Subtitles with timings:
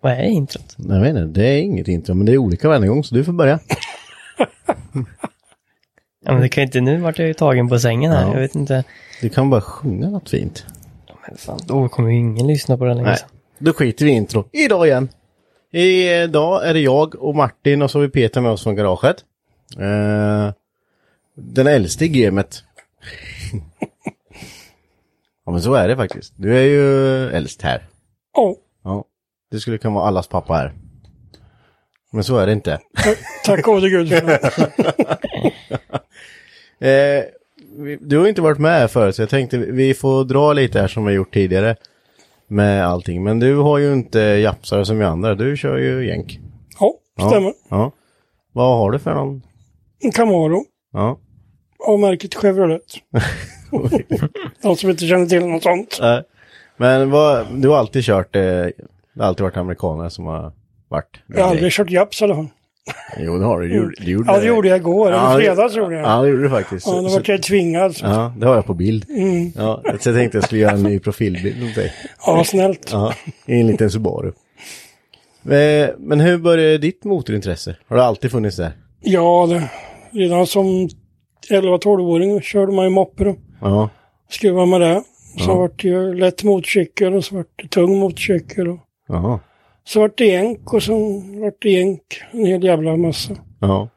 [0.00, 0.76] Vad är introt?
[0.76, 3.24] Jag vet inte, det är inget intro, men det är olika varje gång, så du
[3.24, 3.58] får börja.
[6.24, 8.22] Ja, men det kan ju inte, nu vart jag ju tagen på sängen här.
[8.22, 8.32] Ja.
[8.34, 8.84] Jag vet inte.
[9.20, 10.66] Du kan bara sjunga något fint.
[11.28, 13.10] Men fan, då kommer ju ingen lyssna på den längre.
[13.10, 13.18] Nej,
[13.58, 14.44] då skiter vi i intro.
[14.52, 15.08] Idag igen.
[15.72, 19.16] Idag är det jag och Martin och så har vi Peter med oss från garaget.
[19.78, 20.52] Eh,
[21.34, 22.64] den äldste i gamet.
[25.46, 26.32] ja men så är det faktiskt.
[26.36, 27.86] Du är ju äldst här.
[28.36, 29.04] Ja, Ja.
[29.50, 30.72] Du skulle kunna vara allas pappa här.
[32.12, 32.78] Men så är det inte.
[33.44, 34.12] tack gode gud.
[36.82, 37.24] Eh,
[38.00, 41.04] du har inte varit med förut så jag tänkte vi får dra lite här som
[41.04, 41.76] vi gjort tidigare.
[42.48, 43.22] Med allting.
[43.24, 45.34] Men du har ju inte japsare som vi andra.
[45.34, 46.40] Du kör ju jänk.
[46.80, 46.94] Ja,
[47.28, 47.52] stämmer.
[47.70, 47.92] Ja.
[48.52, 49.42] Vad har du för någon?
[50.00, 51.18] En Camaro Ja.
[51.86, 52.82] av märket Chevrolet.
[54.62, 55.98] De som inte känner till något sånt.
[56.02, 56.18] Eh,
[56.76, 58.66] Men vad, du har alltid kört, eh,
[59.20, 60.52] det har alltid varit amerikaner som har
[60.88, 61.20] varit.
[61.26, 62.46] Jag har aldrig kört Japs i alla fall.
[63.18, 63.68] Jo det har du.
[63.68, 65.12] Du, gjorde- du gjorde Ja, det gjorde jag igår.
[65.12, 66.04] Ja, Eller fredags gjorde jag.
[66.04, 66.86] Ja det gjorde du faktiskt.
[66.86, 67.96] Ja, Så- då så- vart jag tvingad.
[68.02, 69.10] Ja, det har jag på bild.
[69.10, 69.52] Mm.
[69.56, 71.92] Ja, så jag tänkte jag skulle göra en ny profilbild om dig.
[72.26, 72.88] Ja, snällt.
[72.92, 73.14] Ja,
[73.46, 74.28] i en liten Subaru.
[75.44, 77.76] Eh, Men hur började ditt motorintresse?
[77.88, 78.72] Har det alltid funnits där?
[79.00, 79.70] Ja, det,
[80.18, 80.88] redan som
[81.50, 83.36] 11-12-åring körde man ju moppe då.
[83.60, 83.88] Ja,
[84.30, 85.02] Skruvade med det.
[85.38, 88.68] Så vart det ju lätt motorcykel och så vart det tung motorcykel.
[88.68, 88.78] Och
[89.10, 89.40] jaha,
[89.84, 93.36] så vart det jänk och så vart det jänk en hel jävla massa.
[93.60, 93.88] ja.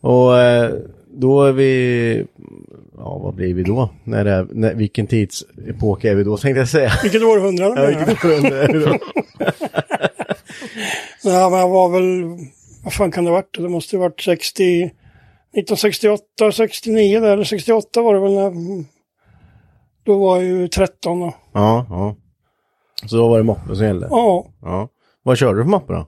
[0.00, 0.70] Och eh,
[1.16, 2.26] då är vi,
[2.96, 3.90] ja vad blir vi då?
[4.04, 6.90] När det är, när, vilken tidsepok är vi då tänkte jag säga?
[7.02, 7.92] Vilket århundrade?
[7.92, 8.98] Ja, vilket århundrade är vi då?
[11.24, 12.38] Ja, men jag var väl,
[12.84, 13.58] vad fan kan det ha varit?
[13.58, 18.84] Det måste ha varit 60, 1968, 69 där, eller 68 var det väl när,
[20.04, 21.34] då var jag ju 13 då.
[21.52, 22.16] Ja, ja.
[23.06, 24.06] Så då var det moppe som gällde?
[24.10, 24.88] Ja, Ja.
[25.22, 26.06] Vad körde du för moppe då?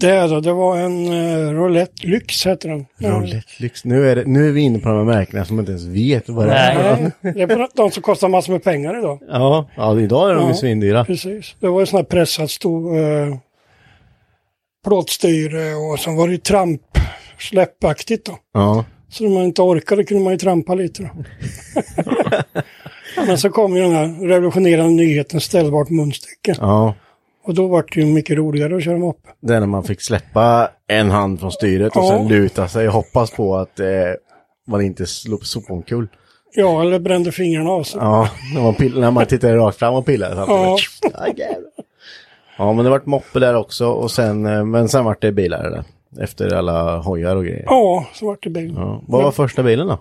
[0.00, 2.86] det då, det var en uh, Roulette Lyx heter den.
[2.98, 3.84] Roulette Lyx.
[3.84, 6.28] Nu är, det, nu är vi inne på de här märkena som inte ens vet
[6.28, 7.12] vad det är.
[7.20, 9.18] Ja, det är på de som kostar massor med pengar idag.
[9.28, 10.54] Ja, ja idag är de ju Ja.
[10.54, 11.04] svindyra.
[11.04, 11.54] Precis.
[11.60, 13.36] Det var ju sån här pressat stor uh,
[14.86, 16.82] plåtstyre och så var det ju tramp
[17.38, 18.38] släppaktigt då.
[18.54, 18.84] Ja.
[19.10, 21.08] Så när man inte orkade kunde man ju trampa lite då.
[23.16, 26.54] Men så kom ju den här revolutionerande nyheten ställbart munstycke.
[26.60, 26.94] Ja.
[27.44, 29.28] Och då var det ju mycket roligare att köra moppe.
[29.40, 32.08] Det är när man fick släppa en hand från styret och Ja.
[32.08, 33.86] sen luta sig och hoppas på att eh,
[34.66, 36.08] man inte slog sopomkull.
[36.54, 38.00] Ja, eller brände fingrarna av sig.
[38.02, 40.34] Ja, när man, pill- när man tittade rakt fram och pillade.
[40.36, 40.76] Ja.
[42.58, 45.70] Ja, men det vart moppe där också och sen, eh, men sen vart det bilar
[45.70, 45.84] där.
[46.22, 47.64] Efter alla hojar och grejer.
[47.66, 48.72] Ja, så vart det bil.
[48.76, 49.02] Ja.
[49.08, 49.98] Vad var första bilen då?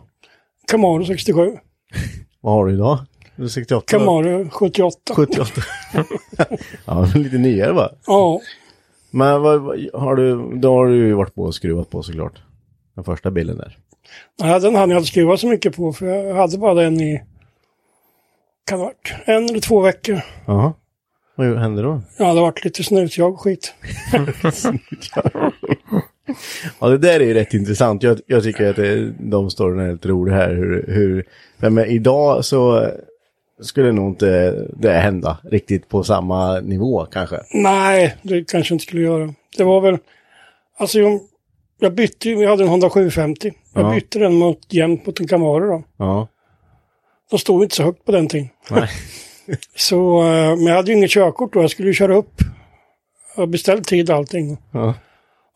[0.72, 1.52] Camaro 67.
[2.48, 3.00] Vad har du idag?
[3.36, 3.98] Du är 68?
[3.98, 4.00] va?
[4.00, 5.14] Camaro 78.
[5.16, 5.62] 78.
[6.86, 7.92] ja, lite nyare va?
[8.06, 8.42] Ja,
[9.12, 9.62] Men vad,
[9.94, 12.42] har du, då har du ju varit på och skruvat på såklart.
[12.96, 13.78] Den första bilen där.
[14.40, 17.24] Nej, den hann jag inte skruva så mycket på för jag hade bara den i,
[18.66, 20.22] kan det varit, en eller två veckor.
[20.46, 20.74] Jaha.
[21.36, 22.02] Vad hände då?
[22.18, 23.74] Ja, det varit lite snutjag och skit.
[26.80, 28.04] Ja, det där är ju rätt intressant.
[28.04, 30.50] Jag, jag tycker att det, de storyna är lite roliga här.
[30.54, 31.26] Hur, hur,
[31.58, 32.88] men idag så
[33.62, 37.40] skulle nog inte det hända riktigt på samma nivå kanske.
[37.54, 39.34] Nej, det kanske inte skulle göra.
[39.58, 39.98] Det var väl,
[40.78, 41.20] alltså jag,
[41.80, 43.54] jag bytte ju, jag hade en Honda 750.
[43.74, 43.94] Jag Ja.
[43.96, 45.84] bytte den mot, jämt mot en Camaro då.
[45.98, 46.28] Ja.
[47.30, 48.50] De stod inte så högt på den tiden.
[48.72, 48.90] Nej.
[49.76, 52.34] Så, eh, men jag hade ju inget körkort då, jag skulle ju köra upp.
[53.38, 54.58] Jag beställt tid och allting.
[54.72, 54.94] Ja.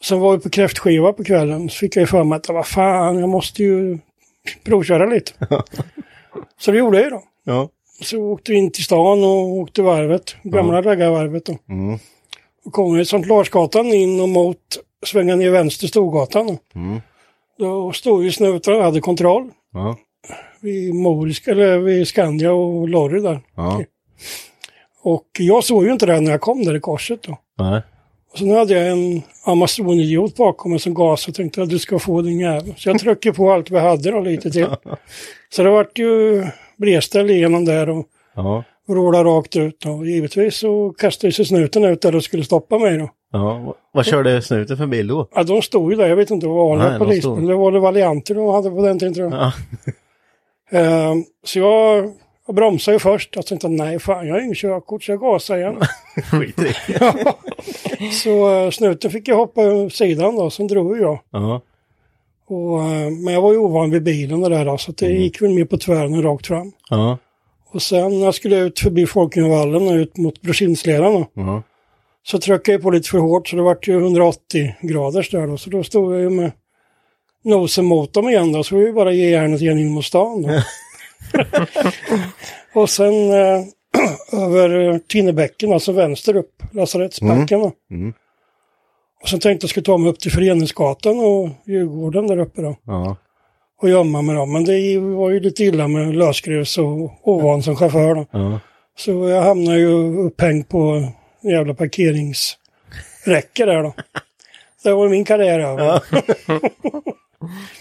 [0.03, 3.19] Sen var vi på kräftskiva på kvällen, så fick jag för mig att vad fan,
[3.19, 3.97] jag måste ju
[4.63, 5.31] provköra lite.
[6.59, 7.23] så det gjorde jag ju då.
[7.43, 7.69] Ja.
[8.01, 11.57] Så åkte vi in till stan och åkte varvet, gamla raggarvarvet då.
[11.69, 11.99] Mm.
[12.65, 14.57] Och kom Sankt Larsgatan in och mot,
[15.05, 16.47] svänga ner vänster Storgatan.
[16.47, 17.01] Då, Mm.
[17.59, 19.97] då stod ju snutarna och hade kontroll Ja.
[20.61, 23.39] vid Moriska, eller vid Skandia och Lorry där.
[23.55, 23.83] Ja.
[25.03, 27.37] Och jag såg ju inte det när jag kom där i korset då.
[27.57, 27.81] Nej.
[28.31, 31.99] Och sen hade jag en Amazon-idiot bakom mig som gas och tänkte att du ska
[31.99, 32.73] få din jävel.
[32.77, 34.67] Så jag tryckte på allt vi hade och lite till.
[35.55, 36.43] Så det vart ju
[36.77, 38.05] bredställ igenom där och
[38.35, 38.63] Ja.
[38.87, 39.85] vråla rakt ut.
[39.85, 43.09] Och givetvis så kastade sig snuten ut där och skulle stoppa mig då.
[43.31, 43.75] Ja.
[43.93, 45.27] Vad körde snuten för bil då?
[45.35, 46.07] Ja, de stod ju där.
[46.09, 47.35] Jag vet inte vad Nej, vanliga de polismän.
[47.35, 47.47] stod.
[47.49, 49.39] Det var det Valianter de hade på den tiden tror jag.
[49.41, 49.51] Ja.
[50.79, 52.11] Ehm, så jag,
[52.51, 53.29] jag bromsade ju först.
[53.35, 55.75] Jag tänkte nej fan jag har ingen körkort så jag gasade igen.
[56.31, 56.73] Skit i.
[58.11, 60.49] så eh, snuten fick jag hoppa över sidan då.
[60.49, 61.19] Sen drog jag.
[61.31, 61.61] Ja.
[62.47, 65.21] Och, eh, men jag var ju ovan vid bilen och det där så det Mm.
[65.21, 66.71] gick väl mer på tvären och rakt fram.
[66.89, 67.17] Ja.
[67.71, 71.63] Och sen när jag skulle ut förbi Folkungavallen och ut mot Brosindsleden då, Ja.
[72.23, 75.57] så tryckte jag på lite för hårt så det vart ju 180 graders där då.
[75.57, 76.51] Så då stod jag ju med
[77.43, 80.49] nosen mot dem igen då, så vi bara ge järnet igen in mot stan då.
[82.73, 83.63] och sen eh,
[84.41, 87.71] över eh, Tinnebäcken, alltså vänster upp, lasarettsbacken då.
[87.91, 88.13] Mm.
[89.21, 92.75] Och sen tänkte jag skulle ta mig upp till Föreningsgatan och Djurgården där uppe då.
[92.83, 93.17] Ja.
[93.81, 94.45] och gömma mig då.
[94.45, 98.25] Men det var ju lite illa med lösgrus och ovan som chaufför då.
[98.31, 98.59] Ja.
[98.97, 100.79] Så jag hamnade ju upphängd på
[101.41, 103.93] en jävla parkeringsräcke där då.
[104.83, 106.01] Det var min karriär över.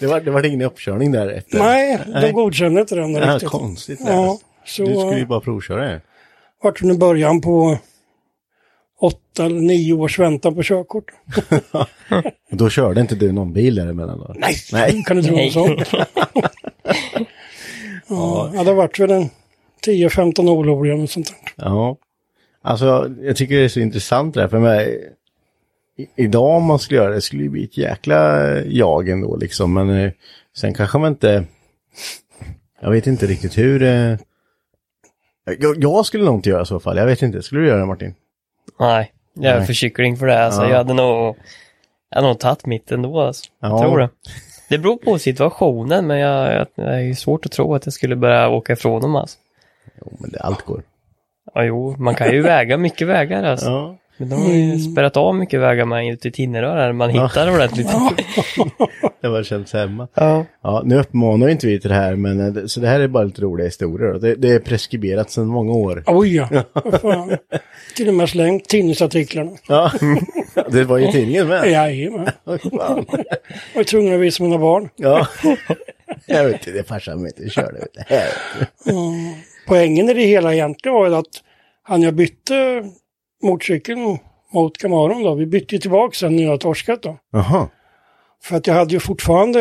[0.00, 1.58] Det var, det var ingen uppkörning där efter?
[1.58, 3.48] Nej, de godkände inte den Ja, riktigt.
[3.48, 4.00] konstigt.
[4.06, 6.00] Ja, så Du skulle ju bara provköra det.
[6.62, 7.78] vart nu början på
[9.00, 11.04] åtta eller nio års väntan på körkort.
[11.72, 11.86] Och
[12.56, 14.34] Då körde inte du någon bil däremellan då?
[14.38, 15.04] Nej, Nej.
[15.06, 15.80] kan du tro sånt?
[18.08, 19.28] ja, ja, det varit väl en
[19.86, 21.26] 10-15 olovliga och sånt
[21.56, 21.64] där.
[21.64, 21.96] Ja.
[22.62, 25.12] Alltså, jag tycker det är så intressant det här, för mig,
[26.17, 29.91] idag om man skulle göra det, skulle det bli ett jäkla jag ändå liksom, men
[29.91, 30.12] eh,
[30.56, 31.44] sen kanske man inte,
[32.81, 34.17] jag vet inte riktigt hur, eh,
[35.58, 37.81] jag, jag skulle nog inte göra så i fall, jag vet inte, skulle du göra
[37.81, 38.14] det Martin?
[38.81, 39.67] Nej, jag är Nej.
[39.67, 40.44] för kyckling för det.
[40.44, 40.69] Alltså, Ja.
[40.70, 41.37] Jag hade nog,
[42.11, 43.20] jag hade nog tagit mitt ändå.
[43.20, 43.50] Alltså.
[43.61, 43.69] Ja.
[43.69, 44.08] Jag tror det.
[44.69, 47.93] Det beror på situationen, men jag, jag, det är ju svårt att tro att jag
[47.93, 49.17] skulle börja åka ifrån dem.
[49.17, 49.38] Alltså.
[50.00, 50.82] Jo, men det, allt går.
[51.55, 53.67] Ja, jo, man kan ju väga mycket vägar alltså.
[53.70, 53.96] Ja.
[54.20, 57.55] Men de har ju spärrat av mycket vägar med ute i Tinnerö där man hittar
[57.55, 57.87] ordentligt.
[59.20, 60.08] Det var känts hemma.
[60.14, 60.44] Ja.
[60.62, 63.00] Ja, nu uppmanar ju inte vi till det här, men eh, det- så det här
[63.00, 64.12] är bara lite roliga historier.
[64.19, 66.02] Det, det är preskriberat sedan många år.
[66.06, 66.49] Oj ja,
[67.02, 67.37] fan.
[67.96, 69.50] Till och med slängt tidningsartiklarna.
[69.69, 69.93] Ja,
[70.70, 71.70] det var ju i tidningen med.
[71.70, 72.29] Jajamän.
[72.44, 73.06] Jag
[73.74, 74.89] var tvungen att visa mina barn.
[74.96, 75.27] Ja.
[76.27, 77.72] Jag vet inte, det är farsan körde.
[77.79, 78.15] Vet du.
[78.15, 78.29] Här.
[79.67, 81.27] Poängen i det hela egentligen var ju att
[81.82, 82.84] han jag bytte
[83.43, 84.19] motorcykeln
[84.53, 87.17] mot Camaron då, vi bytte tillbaka sen när jag torskat då.
[87.32, 87.69] Jaha.
[88.43, 89.61] För att jag hade ju fortfarande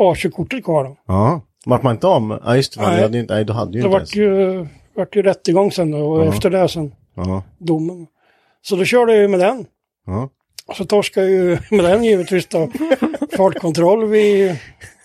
[0.00, 0.96] A-körkortet kvar då.
[1.06, 1.40] Ja.
[1.66, 2.40] Vart man inte om?
[2.44, 2.80] Ja, just det.
[2.86, 3.00] Nej.
[3.02, 5.90] hade ju inte, nej, du hade ju Det inte vart ju, vart ju rättegång sen
[5.90, 7.42] då och efter det sen Ja.
[7.58, 8.06] domen.
[8.62, 9.66] Så då körde jag ju med den.
[10.06, 10.28] Ja.
[10.66, 12.68] Och så torskade jag ju med den givetvis då.
[13.36, 14.56] Fartkontroll vid,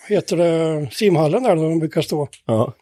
[0.08, 2.28] heter det, simhallen där de brukar stå.
[2.46, 2.72] Ja.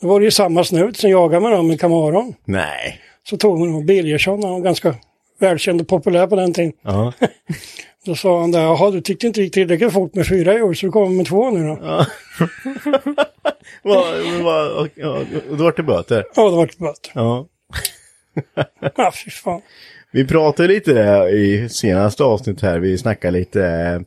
[0.00, 2.34] Då var det ju samma snut som jagade mig då med Camaron.
[2.44, 3.00] Nej.
[3.28, 4.94] Så tog nog Birgersson, han var ganska
[5.38, 6.72] välkänd och populär på den tiden.
[6.82, 7.12] Ja.
[8.04, 10.62] Då sa han där, jaha du tyckte inte det gick tillräckligt fort med fyra i
[10.62, 11.78] år så du kommer med två nu då.
[11.82, 12.06] Ja,
[14.80, 16.24] och, ja, då vart det böter.
[16.34, 17.12] det var ett böter.
[17.14, 17.46] Ja.
[18.96, 19.60] Ja, fy fan.
[20.10, 24.04] Vi pratade lite där i senaste avsnitt här, vi snackade lite,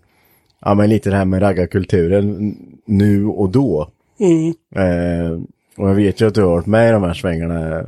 [0.61, 3.89] ja men lite det här med raggarkulturen nu och då.
[4.19, 4.53] Mm.
[4.75, 5.39] Eh,
[5.77, 7.85] och jag vet ju att du har varit med i de här svängarna,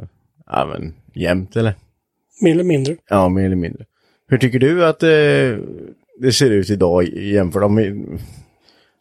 [0.52, 1.74] ja men jämt eller?
[2.42, 2.96] Mer eller mindre.
[3.10, 3.86] Ja, mer eller mindre.
[4.28, 5.10] Hur tycker du att eh,
[6.20, 8.20] det ser ut idag jämfört med...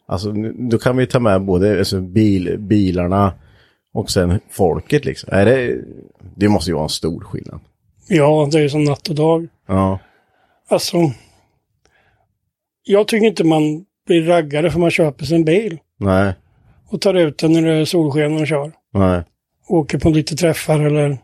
[0.07, 0.31] Alltså,
[0.69, 3.33] då kan vi ta med både alltså, bil, bilarna
[3.93, 5.29] och sen folket liksom.
[5.33, 5.77] Är det,
[6.35, 7.59] det måste ju vara en stor skillnad.
[8.07, 9.47] Ja, det är ju som natt och dag.
[9.67, 9.99] Ja.
[10.67, 10.97] Alltså,
[12.83, 16.33] jag tycker inte man blir raggare för man köper sin bil Nej.
[16.89, 18.71] och tar ut den när det är solsken och kör.
[18.93, 19.23] Nej.
[19.67, 21.17] Åker på lite träffar eller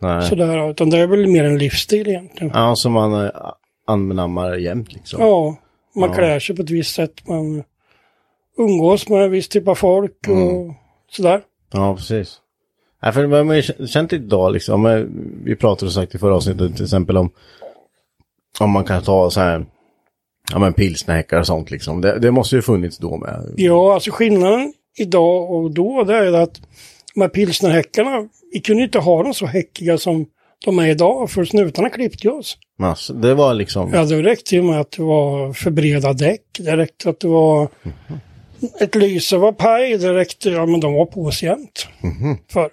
[0.00, 0.22] Nej.
[0.28, 0.70] sådär.
[0.70, 2.52] Utan det är väl mer en livsstil egentligen.
[2.54, 3.30] Ja, som man eh,
[3.86, 5.20] annammar jämt liksom.
[5.22, 5.56] Ja,
[5.96, 6.14] man Ja.
[6.16, 7.28] klär sig på ett visst sätt.
[7.28, 7.62] Man
[8.58, 10.74] umgås med en viss typ av folk och Mm.
[11.10, 11.40] sådär.
[11.72, 12.36] Ja, precis.
[13.02, 15.06] Ja, för man har ju känt idag liksom,
[15.44, 17.30] vi pratade som sagt i förra avsnittet till exempel om
[18.60, 19.66] om man kan ta så här,
[20.52, 22.00] ja men pilsnerhäckar och sånt liksom.
[22.00, 23.54] Det, det måste ju funnits då med.
[23.56, 26.60] Ja, alltså skillnaden idag och då det är ju att
[27.14, 30.26] de här pilsnerhäckarna, vi kunde inte ha dem så häckiga som
[30.64, 32.58] de är idag, för snutarna klippte ju oss.
[32.82, 36.42] Alltså, det var liksom, Ja, det räckte ju med att det var för breda däck.
[36.58, 37.68] Det räckte att det var
[38.80, 39.98] ett lyse var paj.
[39.98, 41.86] Det räckte, ja men de var på oss jämt.
[42.52, 42.70] För.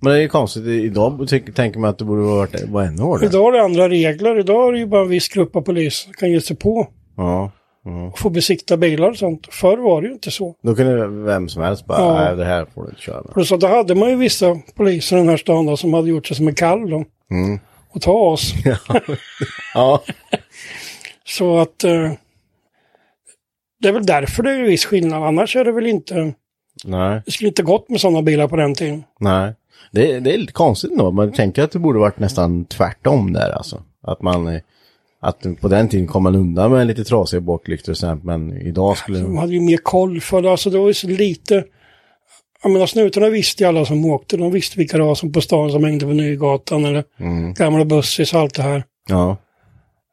[0.00, 3.26] men det är ju konstigt, idag tänker man att det borde varit, vara ännu hårdare.
[3.26, 4.38] Idag är det andra regler.
[4.40, 6.88] Idag är det ju bara en viss grupp av polis som kan ge sig på
[7.16, 7.50] Ja.
[7.84, 9.46] Och få besikta bilar och sånt.
[9.50, 10.54] Förr var det ju inte så.
[10.62, 12.14] Då kunde vem som helst bara, Ja.
[12.24, 13.32] nej det här får du inte köra med.
[13.34, 16.08] Plus att då hade man ju vissa poliser i den här stan då, som hade
[16.08, 17.04] gjort sig som en kall då.
[17.30, 17.58] Mm.
[17.90, 18.52] Och ta oss.
[19.74, 20.02] Ja.
[21.24, 22.12] Så att eh,
[23.80, 25.22] det är väl därför det är en viss skillnad.
[25.22, 26.32] Annars är det väl inte,
[26.84, 27.22] Nej.
[27.26, 29.04] det skulle inte gått med sådana bilar på den tiden.
[29.20, 29.52] Nej.
[29.92, 31.10] Det, det är lite konstigt ändå.
[31.10, 33.82] Man tänker att det borde varit nästan tvärtom där alltså.
[34.02, 34.60] Att man, eh,
[35.22, 38.96] att på den tiden kom man undan med lite trasiga baklyktor och sånt, men idag
[38.96, 39.18] skulle...
[39.18, 40.50] De hade ju mer koll för det.
[40.50, 41.64] Alltså det var ju så lite.
[42.62, 44.36] Jag menar snutarna visste ju alla som åkte.
[44.36, 47.54] De visste vilka det var som på stan som hängde på Nygatan eller Mm.
[47.54, 48.84] gamla bussis och allt det här.
[49.08, 49.36] Ja.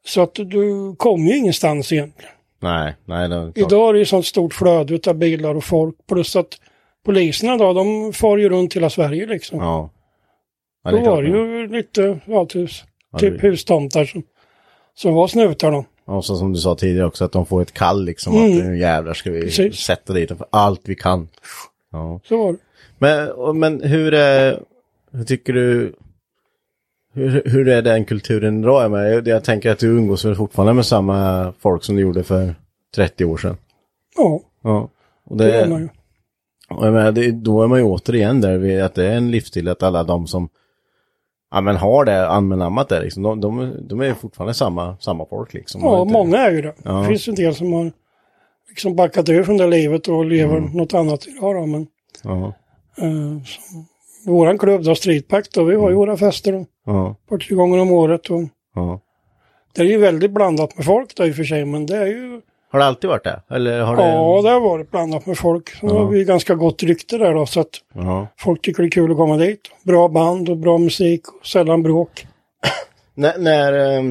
[0.05, 2.31] Så att du kom ju ingenstans egentligen.
[2.61, 3.29] Nej, nej.
[3.29, 3.51] Det är.
[3.59, 5.95] Idag är det ju sånt stort flöde av bilar och folk.
[6.09, 6.47] Plus att
[7.05, 9.59] poliserna då, de far ju runt hela Sverige liksom.
[9.59, 9.89] Ja.
[10.83, 11.15] ja då är klart.
[11.15, 12.69] var det ju lite, ja, typ,
[13.19, 14.23] typ det- hustomtar som,
[15.01, 15.85] som var snutar då.
[16.05, 18.35] Och så som du sa tidigare också, att de får ett kall liksom.
[18.35, 18.57] Mm.
[18.57, 19.75] Att nu jävlar ska vi Precis.
[19.75, 21.27] sätta dit dem för allt vi kan.
[21.91, 22.19] Ja.
[22.23, 22.57] Så var det.
[22.97, 24.59] Men, men hur, är,
[25.11, 25.95] hur tycker du...
[27.13, 28.91] Hur, hur är den kulturen idag?
[28.91, 32.55] Jag, jag tänker att du umgås väl fortfarande med samma folk som du gjorde för
[32.95, 33.57] 30 år sedan.
[34.17, 34.89] Ja, Ja.
[35.25, 35.89] Och det det, gör man ju.
[36.69, 39.31] och jag menar, det, då är man ju återigen där vid att det är en
[39.31, 40.49] livsstil att alla de som
[41.51, 45.53] ja, men har det anammat det liksom, de, de, de är fortfarande samma, samma folk
[45.53, 45.81] liksom.
[45.83, 46.73] Ja, inte- många är ju det.
[46.83, 46.91] Ja.
[46.91, 47.91] Det finns en del som har
[48.69, 50.71] liksom backat ur från det livet och lever Mm.
[50.71, 51.65] något annat idag då.
[51.65, 51.87] Men
[52.23, 52.53] Ja,
[52.97, 53.85] eh, som,
[54.25, 55.83] våran klubb då, Streetpack då, vi Mm.
[55.83, 58.29] har ju våra fester då, ja, ett par, tre gånger om året.
[58.29, 58.41] Och
[58.75, 58.99] ja.
[59.75, 62.05] det är ju väldigt blandat med folk då i och för sig, men det är
[62.05, 62.41] ju,
[62.71, 63.41] Har det alltid varit det?
[63.49, 64.01] Eller har det...
[64.03, 65.69] ja det har varit blandat med folk.
[65.69, 65.93] Så Ja.
[65.93, 68.27] har vi ganska gott rykte där då, så att Ja.
[68.37, 69.61] folk tycker det är kul att komma dit.
[69.83, 72.27] Bra band och bra musik och sällan bråk.
[73.15, 74.03] När, när, eh,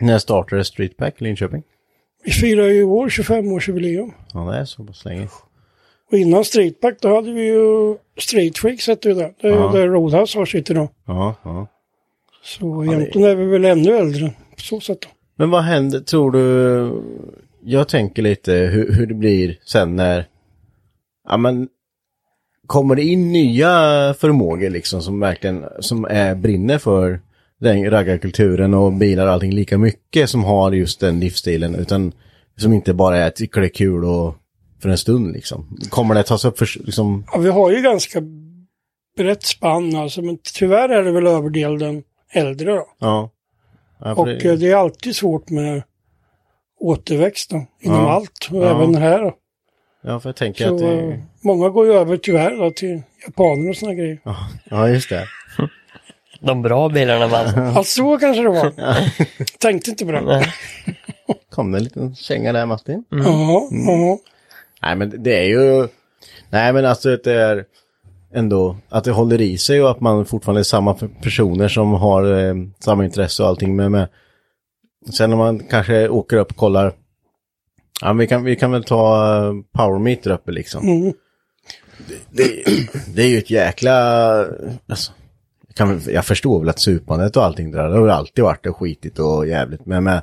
[0.00, 1.62] när startade Streetpack Linköping?
[2.24, 4.10] Vi firar ju i år 25-årsjubileum.
[4.34, 5.28] Ja, det är så pass länge.
[6.12, 9.32] Och innan Streetpack då hade vi ju Street Freaks hette det.
[9.40, 9.70] Det är Ja.
[9.72, 10.88] där Roadhouse har sitt idag.
[11.06, 11.66] Ja, ja.
[12.42, 15.00] Så egentligen är vi väl ännu äldre på så sätt.
[15.00, 15.08] Då.
[15.36, 17.02] Men vad händer, tror du,
[17.70, 20.26] jag tänker lite hur, hur det blir sen när,
[21.28, 21.68] ja men,
[22.66, 23.70] kommer det in nya
[24.18, 27.20] förmågor liksom som verkligen, som är, brinner för
[27.60, 32.12] den raggarkulturen och bilar och allting lika mycket som har just den livsstilen utan
[32.56, 34.34] som inte bara är tycker det är kul och
[34.82, 35.78] för en stund liksom.
[35.90, 38.20] Kommer det tas upp för, liksom, Ja, vi har ju ganska
[39.16, 42.86] brett spann alltså, men tyvärr är det väl överdelen äldre då.
[42.98, 43.30] ja.
[44.00, 45.82] ja Och det- eh, det är alltid svårt med
[46.80, 48.10] återväxt då, inom Ja.
[48.12, 48.48] allt.
[48.50, 48.70] Och Ja.
[48.76, 49.34] även här då.
[50.02, 53.02] ja, för jag tänker Så att det, eh, många går ju över tyvärr då, till
[53.26, 54.18] japaner och sådana grejer.
[54.64, 55.26] ja just det.
[56.40, 57.72] De bra bilarna man.
[57.74, 58.72] Ja, så kanske det var.
[59.58, 60.52] Tänkte inte på det.
[61.50, 63.04] Kom det en liten känga där Martin?
[63.10, 64.18] Ja, ja.
[64.82, 65.88] Nej men det är ju...
[66.50, 67.64] Nej men alltså att det är
[68.34, 72.38] ändå att det håller i sig och att man fortfarande är samma personer som har
[72.48, 74.08] eh, samma intresse och allting med, med.
[75.12, 76.92] Sen när man kanske åker upp och kollar.
[78.00, 80.88] Ja vi kan, vi kan väl ta Power Meet där uppe liksom.
[80.88, 81.12] Mm.
[82.30, 82.64] Det,
[83.14, 83.94] det är ju ett jäkla...
[84.88, 85.12] Alltså,
[85.66, 88.76] jag kan, jag förstår väl att supandet och allting där, det har alltid varit och
[88.76, 89.86] skitigt och jävligt.
[89.86, 90.22] Men med,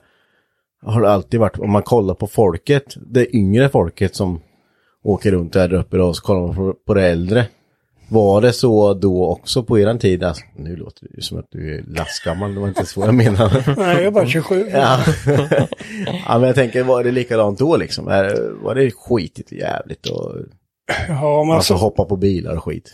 [0.81, 4.41] har det alltid varit, om man kollar på folket, det yngre folket som
[5.03, 7.45] åker runt där uppe då, och så kollar man på, på det äldre.
[8.07, 10.23] Var det så då också på eran tid?
[10.23, 13.13] Alltså, nu låter det ju som att du är lastgammal, det var inte så jag
[13.13, 13.63] menade.
[13.77, 14.69] Nej, jag är bara 27.
[14.71, 14.99] ja.
[16.27, 18.05] ja, men jag tänker, var det likadant då liksom?
[18.61, 20.35] Var det skitigt och jävligt och
[21.07, 22.93] Ja, men alltså hoppa på bilar och skit?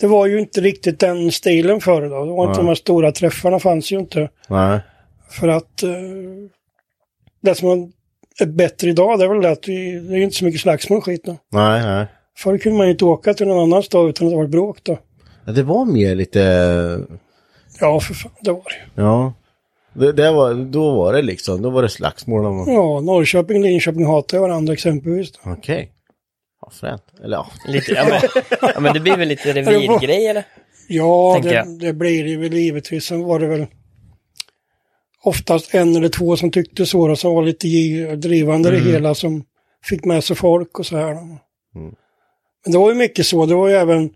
[0.00, 2.24] det var ju inte riktigt den stilen förr då.
[2.24, 4.28] Det var inte de här stora träffarna fanns ju inte.
[4.48, 4.80] Nej.
[5.30, 5.90] För att eh,
[7.42, 7.92] det som
[8.40, 11.00] är bättre idag det är väl det att vi, det är inte så mycket slagsmål
[11.00, 11.36] skit nu.
[11.52, 12.06] Nej, nej.
[12.36, 14.78] Förr kunde man ju inte åka till någon annan stad utan att det var bråk
[14.82, 14.98] då.
[15.44, 16.40] Ja, det var mer lite...
[17.80, 18.62] Ja, för fan, det var
[18.94, 19.02] det.
[19.02, 19.32] Ja.
[19.92, 22.46] Det, det var, då var det liksom, då var det slagsmål.
[22.46, 25.32] om- Ja, Norrköping och Linköping hatar ju varandra exempelvis.
[25.44, 25.90] Okej.
[26.60, 27.02] Ja, fränt.
[27.24, 27.46] Eller ja.
[27.68, 28.20] Lite, ja, men,
[28.74, 30.44] ja, men det blir väl lite revirgrej eller?
[30.88, 33.04] Ja, det, det blir det väl givetvis.
[33.04, 33.66] Sen var det väl
[35.22, 37.66] oftast en eller två som tyckte så, som var lite
[38.16, 39.44] drivande i det hela, som
[39.84, 41.14] fick med sig folk och så här.
[41.14, 41.38] då.
[42.64, 44.10] Men det var ju mycket så, det var ju även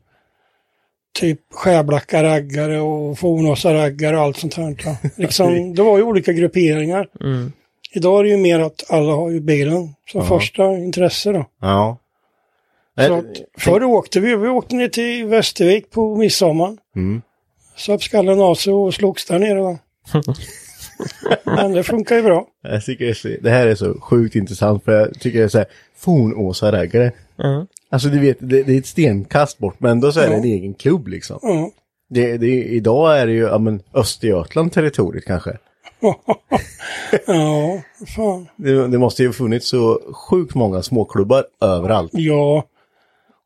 [1.15, 4.77] typ Skärblacka raggare och Fornåsa raggare och allt sånt här.
[5.17, 7.09] Liksom, det var ju olika grupperingar.
[7.21, 7.53] Mm.
[7.93, 11.47] Idag är det ju mer att alla har ju bilen som första intresse då.
[11.61, 11.99] Ja.
[12.97, 13.25] Så Eh, att,
[13.59, 16.77] förr åkte vi, vi åkte ner till Västervik på midsommar.
[16.97, 17.23] Mm.
[17.77, 19.79] Söp skallen av sig och slogs där nere då.
[21.45, 22.47] Men det funkar ju bra.
[22.63, 25.59] Jag tycker så, det här är så sjukt intressant för jag tycker det är så
[25.59, 27.13] här, Fornåsa-raggare.
[27.39, 27.67] Mm.
[27.91, 30.45] Alltså du vet, det, det är ett stenkast bort men ändå så är det en
[30.45, 31.39] egen klubb liksom.
[31.43, 31.71] Ja.
[32.11, 35.51] Det, det, idag är det ju, ja men Östergötland territoriet kanske.
[37.27, 37.83] ja,
[38.17, 38.49] fan.
[38.57, 42.11] Det, det måste ju funnits så sjukt många småklubbar överallt.
[42.15, 42.65] Ja.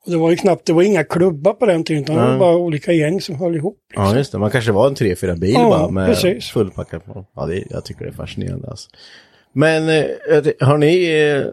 [0.04, 2.38] Och det var ju knappt, det var inga klubbar på den tiden, utan det var
[2.38, 3.78] bara olika gäng som höll ihop.
[3.94, 6.50] Ja just det, man kanske var en tre, fyra bil Ja, bara med precis.
[6.50, 7.02] fullpackat.
[7.34, 8.90] Ja, det, jag tycker det är fascinerande alltså.
[9.52, 10.04] Men eh,
[10.60, 11.44] har ni, eh,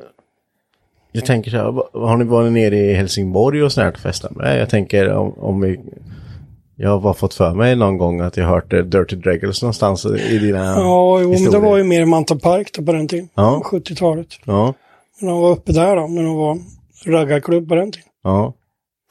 [1.12, 4.32] jag tänker så här, har ni varit nere i Helsingborg och sånt här festat?
[4.36, 5.80] Nej, jag tänker om, om vi,
[6.76, 10.06] jag har bara fått för mig någon gång att jag hört eh, Dirty Draggles någonstans
[10.06, 13.30] i dina Ja, jo, men det var ju mer Manta Park då på den tiden.
[13.36, 13.62] Ja.
[13.66, 14.28] 70-talet.
[14.46, 14.74] Ja,
[15.22, 16.58] När de var uppe där då, när de var
[17.06, 18.10] raggarklubb på den tiden.
[18.24, 18.54] ja.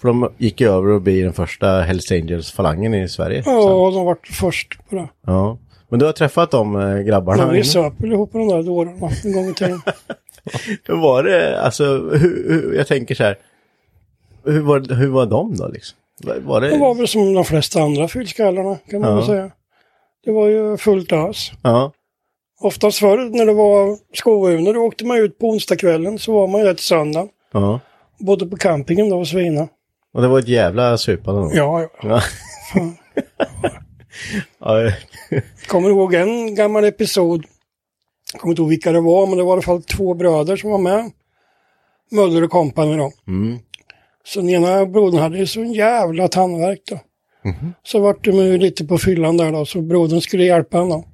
[0.00, 3.42] För de gick ju över och bli den första Hells Angels-falangen i Sverige.
[3.42, 3.52] sen.
[3.54, 5.08] Ja, de var först på det.
[5.26, 5.58] ja.
[5.90, 7.46] Men du har träffat de eh, grabbarna?
[7.46, 9.80] Men vi söp ihop på de där dårarna en gång i tiden.
[10.84, 13.36] Hur var det, alltså, hur, hur, jag tänker så här,
[14.44, 15.98] hur var, hur var de då liksom?
[16.44, 19.16] Var- det, Det var väl som de flesta andra fyllskallarna kan man Ja.
[19.16, 19.50] väl säga.
[20.24, 21.50] Det var ju fullt ös.
[21.62, 21.92] Ja,
[22.60, 26.60] Oftast förr när det var skovuner, då åkte man ut på onsdagskvällen så var man
[26.60, 27.28] ju till söndagen.
[27.52, 27.80] ja.
[28.20, 29.68] Bodde på campingen då och svina.
[30.14, 31.50] Och det var ett jävla supande då.
[31.54, 32.20] Ja, ja.
[34.60, 34.92] Ja.
[35.68, 37.44] Kommer ihåg en gammal episod.
[38.32, 40.56] Jag kommer inte ihåg vilka det var, men det var i alla fall två bröder
[40.56, 41.10] som var med.
[42.10, 43.12] Möller och kompani då.
[43.26, 43.58] Mm.
[44.24, 46.98] Så den ena brodern hade ju så en jävla tandvärk då.
[47.44, 47.74] Mhm.
[47.82, 51.04] Så vart de ju lite på fyllan där då, så brodern skulle hjälpa honom.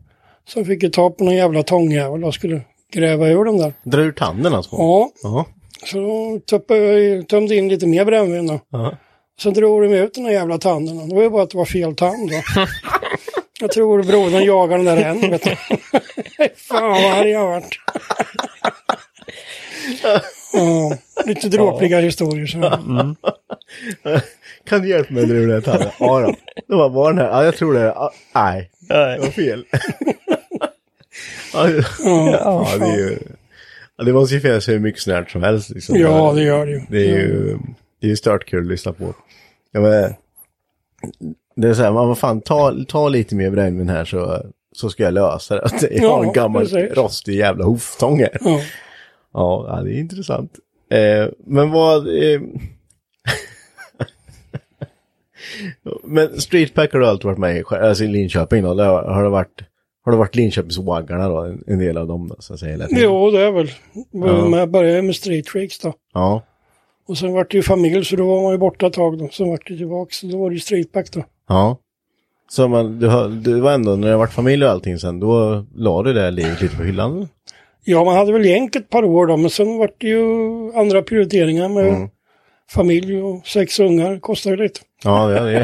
[0.49, 2.61] Så han fick ju ta på någon jävla tångjävel och skulle
[2.93, 3.73] gräva ur den där.
[3.85, 4.71] Dra ur tanden alltså?
[4.77, 5.47] Ja, Ja.
[5.85, 5.97] så
[6.49, 8.61] då jag- tömde in lite mer brännvin då.
[8.71, 8.97] Ja.
[9.41, 11.09] Så drog de ut den där jävla tanden.
[11.09, 12.37] Det var ju bara att det var fel tand då.
[13.61, 15.57] Jag tror brodern jagar den där än, vet du.
[16.57, 17.79] Fan vad arg jag varit.
[20.03, 20.21] Ja,
[21.27, 22.59] lite dråpliga historier så.
[24.65, 25.89] Kan du hjälpa mig att ur den här tanden?
[26.01, 26.35] Ja då.
[26.69, 27.81] Det var bara den här, ja jag tror det.
[27.81, 29.65] Ja, nej, det var fel.
[31.53, 33.19] ja, det- ja, det är ju...
[33.97, 35.71] Ja, det måste ju finnas hur mycket snärt som helst.
[35.71, 35.97] Liksom.
[35.99, 36.81] Ja, det gör det ju.
[36.89, 37.57] Det är ju,
[38.01, 39.15] det är ju stört kul att lyssna på.
[39.73, 40.15] Ja, men,
[41.57, 44.91] det är så här, man vad fan, ta, ta lite mer brännvin här så, så
[44.91, 45.89] ska jag lösa det.
[45.91, 46.97] Jag har en gammal precis.
[46.97, 48.39] rostig jävla hoftång här.
[48.41, 48.61] Ja.
[49.33, 50.53] Ja, det är intressant.
[50.91, 52.09] Eh, men vad...
[52.09, 52.41] Eh,
[56.05, 58.69] men Streetpack har du alltid varit med i, alltså i Linköping då?
[58.69, 59.61] Har, har det varit,
[60.05, 61.39] har det varit Linköpingswaggarna då?
[61.39, 62.87] En, en del av dem då, så att säga?
[62.91, 63.71] Jo, det är väl.
[64.11, 64.59] Ja.
[64.59, 65.95] Jag började med Street Freaks då.
[66.13, 66.43] Ja,
[67.07, 69.29] Och sen vart det ju familj, så då var man ju borta ett tag då.
[69.29, 71.25] Sen vart det tillbaka, så då var det ju Streetback då.
[71.49, 71.77] ja.
[72.49, 75.65] Så man, du, du var ändå, när det har varit familj och allting sen, då
[75.75, 77.29] la du det här livet lite på hyllan?
[77.85, 80.23] Ja, man hade väl gänk ett par år då, men sen vart det ju
[80.75, 82.09] andra prioriteringar med Mm.
[82.71, 84.19] familj och sex ungar.
[84.19, 84.81] Kostar ju lite.
[85.05, 85.59] Ja, det, det,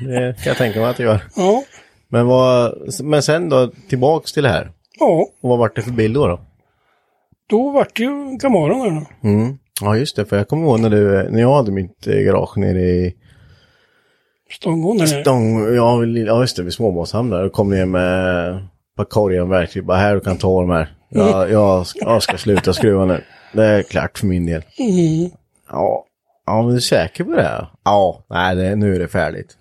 [0.00, 1.20] det kan jag tänka mig att det gör.
[1.36, 1.62] Ja,
[2.08, 4.70] Men, vad, men sen då, tillbaks till det här.
[5.00, 5.26] ja.
[5.40, 6.26] Och vad vart det för bil då?
[6.26, 6.40] då?
[7.46, 8.90] Då vart det ju Camaron där
[9.22, 9.28] då.
[9.28, 9.58] Mm.
[9.80, 10.24] Ja, just det.
[10.24, 13.16] För jag kommer ihåg när, du, när jag hade mitt eh, garage nere i
[14.50, 15.06] Stångån.
[15.08, 17.42] Stång, ja, ja, just det, vid Småbåtshamn där.
[17.42, 18.62] Då kom ni med ett
[18.96, 19.86] par korgar verktyg.
[19.86, 20.94] Bara här, du kan ta de här.
[21.08, 23.24] Jag, jag, ska, jag ska sluta skruva nu.
[23.52, 24.62] Det är klart för min del.
[24.78, 25.30] Mm.
[25.70, 26.04] Ja,
[26.46, 27.66] ja men du är säker på det?
[27.84, 29.56] Ja, nej, det, nu är det färdigt.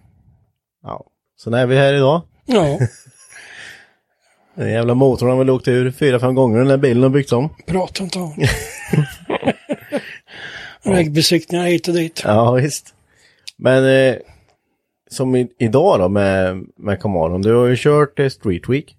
[0.84, 1.06] Ja,
[1.38, 2.22] så när är vi här idag.
[2.46, 2.80] Ja,
[4.56, 7.32] Den jävla motorn har väl åkt ur fyra, fem gånger den där bilen har byggts
[7.32, 7.50] om.
[7.68, 8.34] prata inte om.
[10.86, 12.22] Vägbesiktningar hit och dit.
[12.26, 12.94] Ja, visst.
[13.58, 14.16] Men eh,
[15.12, 17.42] som i, idag då med, med Camaron.
[17.42, 18.96] Du har ju kört eh, Street Week.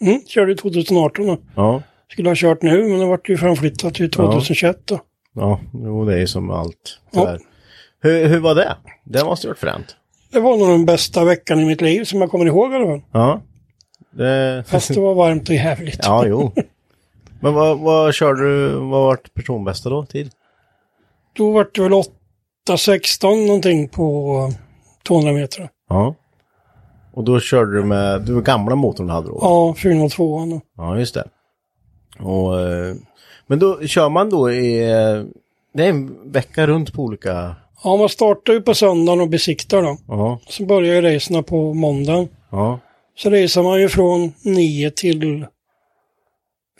[0.00, 1.38] Mm, körde 2018 då.
[1.54, 1.82] Ja.
[2.10, 5.00] Skulle ha kört nu, men det vart ju framflyttat till 2021 då.
[5.34, 6.98] Ja, jo, det är ju som allt.
[7.10, 7.38] Ja.
[8.00, 8.76] Hur, hur var det?
[9.04, 9.96] Det måste ju varit fränt.
[10.32, 12.86] Det var nog den bästa veckan i mitt liv som jag kommer ihåg i alla
[12.86, 13.02] fall.
[13.12, 13.40] Ja.
[14.10, 14.64] Det...
[14.66, 16.00] Fast det var varmt och jävligt.
[16.02, 16.52] Ja, jo.
[17.40, 20.30] Men vad, vad körde du, vad var personbästa då, tid?
[21.36, 21.92] Då vart det väl
[22.68, 24.50] 8-16 någonting på
[25.08, 25.68] 200 meter.
[25.88, 26.14] Ja.
[27.12, 29.38] Och då körde du med, du var gamla motorn du hade då?
[29.40, 30.60] Ja, 402 då.
[30.76, 31.24] Ja, just det.
[32.20, 32.94] Och, eh,
[33.46, 35.22] men då kör man då i, eh,
[35.74, 39.82] det är en vecka runt på olika, Ja, man startar ju på söndagen och besiktar
[39.82, 39.96] då.
[40.08, 42.28] ja, Så börjar ju racerna på måndagen.
[42.50, 42.78] ja,
[43.16, 45.46] Så racear man ju från 9 till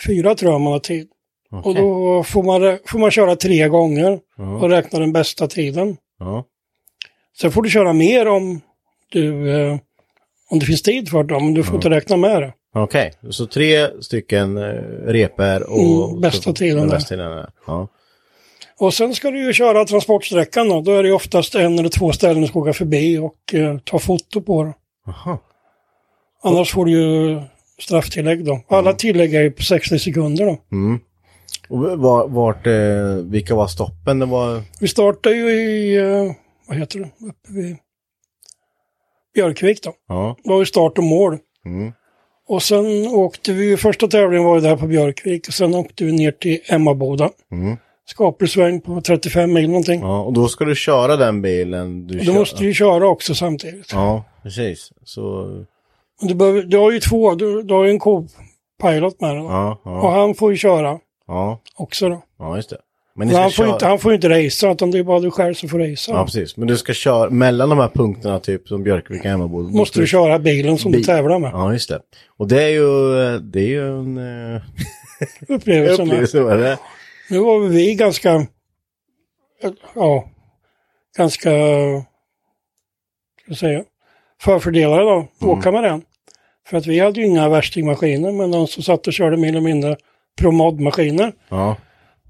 [0.06, 1.08] 4 tror jag man har tid.
[1.58, 1.68] Okej.
[1.70, 4.44] Och då får man, får man köra tre gånger Ja.
[4.56, 5.96] och räkna den bästa tiden.
[6.18, 6.44] ja,
[7.40, 8.60] Sen får du köra mer om
[9.12, 9.76] du eh,
[10.50, 12.52] om det finns tid för det, men du får inte räkna med det.
[12.74, 13.12] okej.
[13.30, 14.62] Så tre stycken eh,
[15.06, 16.08] reper och...
[16.10, 16.88] Mm, bästa tiden.
[16.88, 17.50] Bästa tiden där.
[17.66, 17.88] Ja.
[18.78, 20.80] Och sen ska du ju köra transportsträckan då.
[20.80, 23.98] Då är det oftast en eller två ställen du ska åka förbi och eh, ta
[23.98, 24.72] foto på det.
[25.10, 25.38] Aha.
[26.42, 27.40] Annars får du ju
[27.80, 28.60] strafftillägg då.
[28.68, 30.58] Alla tillägg är ju på 60 sekunder då.
[30.72, 31.00] Mm.
[31.74, 34.18] Och var, vart, eh, vilka var stoppen?
[34.18, 34.62] Det var...
[34.80, 36.32] Vi startar ju i, eh,
[36.68, 37.76] vad heter det, uppe vid
[39.34, 39.92] Björkvik då.
[40.08, 40.36] Ja.
[40.44, 41.38] Det var ju start och mål.
[41.66, 41.92] Mm.
[42.48, 46.12] Och sen åkte vi, första tävlingen var ju där på Björkvik och sen åkte vi
[46.12, 47.30] ner till Emmaboda.
[47.52, 47.76] Mm.
[48.06, 50.00] Skapelsväng på 35 mil någonting.
[50.00, 52.32] Ja, och då ska du köra den bilen du Och kör.
[52.32, 53.92] du måste ju köra också samtidigt.
[53.92, 54.90] Ja, precis.
[55.04, 55.46] Så,
[56.20, 59.38] Du, behöver, du har ju två, du, du har ju en co-pilot med dig.
[59.42, 59.44] då.
[59.48, 62.22] ja, Och ja, han får ju köra ja, också då.
[62.38, 62.78] ja, just det.
[63.16, 63.72] Men han, får köra...
[63.72, 66.14] inte, han får ju inte racea, utan det är bara du själv som får racea.
[66.14, 66.56] Ja, precis.
[66.56, 69.68] Men du ska köra mellan de här punkterna, typ som Björkvik och Emmaboda.
[69.68, 71.06] måste du köra bilen som du Bil.
[71.06, 71.50] tävlar med.
[71.52, 72.00] Ja, just det.
[72.36, 74.20] Och det är ju, det är ju en
[75.48, 76.08] Upplevelsen.
[76.08, 76.14] med.
[76.18, 76.78] upplevelse med det.
[77.30, 78.46] Nu var vi ganska,
[79.94, 80.28] ja,
[81.16, 81.50] ganska,
[83.44, 83.84] ska säga,
[84.40, 86.02] förfördelade då, att åka med den.
[86.66, 89.60] För att vi hade ju inga värstingmaskiner, men de som satt och körde mer eller
[89.60, 89.96] mindre
[90.38, 91.32] promodmaskiner.
[91.48, 91.76] Ja.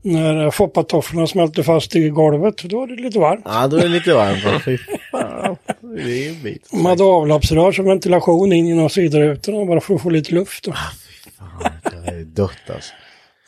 [0.03, 3.43] När foppatofflorna smälte fast i golvet, då var det lite varmt.
[3.45, 4.45] ja, då är det lite varmt.
[4.45, 4.61] va?
[4.65, 4.79] Fy
[5.11, 5.57] fan.
[5.81, 6.69] Det är ju en bit.
[6.71, 10.65] De hade avloppsrör som ventilation in genom sidorutorna bara för att få lite luft.
[10.65, 10.73] Då.
[10.73, 11.73] Fan,
[12.05, 12.93] det är dött alltså.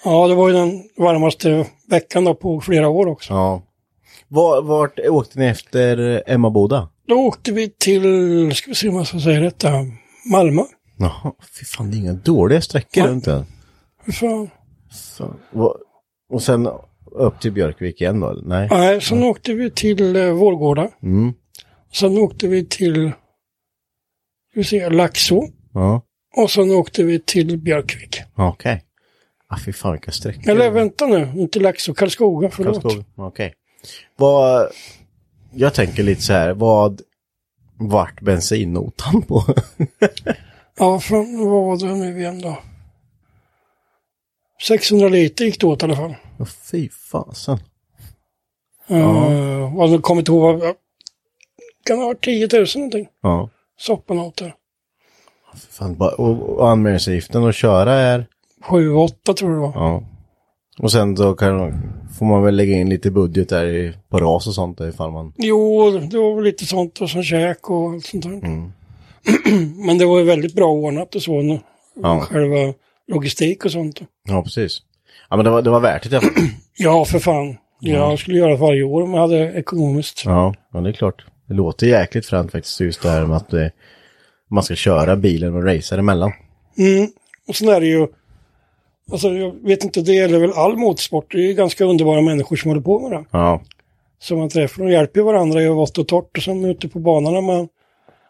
[0.04, 3.32] Ja, det var ju den varmaste veckan då på flera år också.
[3.32, 3.62] Ja.
[4.28, 6.88] Var, vart åkte ni efter Emmaboda?
[7.08, 9.70] Då åkte vi till, ska vi se om jag ska säga detta,
[10.32, 10.62] Malmö.
[10.98, 13.44] Jaha, fy fan det är inga dåliga sträckor runt där.
[14.90, 15.76] Så, vad-
[16.28, 16.68] och sen
[17.12, 18.40] upp till Björkvik igen då?
[18.44, 18.68] Nej.
[18.70, 20.88] Nej, sen åkte vi till eh, Vårgårda.
[21.02, 21.32] Mm.
[21.92, 23.12] Sen åkte vi till,
[24.54, 25.42] vi se, Laxå.
[25.74, 26.02] Ja,
[26.36, 28.20] Och sen åkte vi till Björkvik.
[28.34, 28.82] okej.
[29.48, 30.50] Ah, fy fan vilka sträckor.
[30.50, 32.82] Eller vänta nu, inte Laxå, Karlskoga, förlåt.
[32.82, 33.04] Karlskoga.
[33.16, 33.54] Okej.
[34.16, 34.68] Vad,
[35.52, 37.00] jag tänker lite så här, vad
[37.78, 39.42] vart bensinnotan på?
[40.78, 42.58] Ja, från, vad var det nu igen då?
[44.62, 46.14] 600 liter gick det åt i alla fall.
[46.40, 47.58] Åh, fy fasen.
[48.90, 50.74] Uh, och jag kommer inte ihåg, vad-
[51.86, 53.06] kan ha varit 10 000 någonting?
[53.22, 53.48] Ja.
[53.78, 54.54] Soppan åt det.
[55.54, 58.26] Fy Fan, bara- och, och anmälningsavgiften att köra är,
[58.64, 59.72] 7-8 tror jag det var.
[59.74, 60.02] ja.
[60.78, 61.82] Och sen då kan,
[62.18, 65.10] får man väl lägga in lite budget där i, på ras och sånt där ifall
[65.12, 65.32] man...
[65.36, 68.30] Jo, det var väl lite sånt och som käk och allt sånt där.
[68.32, 68.72] Mm.
[69.86, 71.42] Men det var ju väldigt bra ordnat och så.
[71.42, 71.60] nu.
[72.02, 72.20] Ja.
[72.20, 72.74] Själva
[73.08, 74.00] logistik och sånt.
[74.28, 74.78] Ja, precis.
[75.30, 76.20] Ja, men det var, det var värt det.
[76.78, 77.56] Ja, för fan.
[77.80, 80.22] Jag skulle göra det varje år om jag hade ekonomiskt.
[80.24, 81.26] Ja, ja, det är klart.
[81.48, 83.70] Det låter jäkligt fränt faktiskt just det här med att det,
[84.50, 86.32] man ska köra bilen och racea emellan.
[86.78, 87.08] Mm.
[87.48, 88.06] Och sen är det ju,
[89.12, 91.32] alltså jag vet inte, det gäller väl all motorsport.
[91.32, 93.24] Det är ju ganska underbara människor som håller på med det.
[93.30, 93.62] Ja,
[94.18, 94.82] Som man träffar.
[94.84, 97.68] De hjälper varandra i vått och torrt och sen ute på är man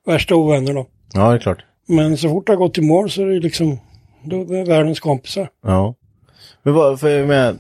[0.07, 0.87] värsta ovänner då.
[1.13, 1.65] ja det är klart.
[1.89, 3.79] Men så fort det har gått i mål så är det liksom,
[4.27, 5.49] då är världens kompisar.
[5.63, 5.95] Ja.
[6.63, 7.57] Men vad, för jag menar,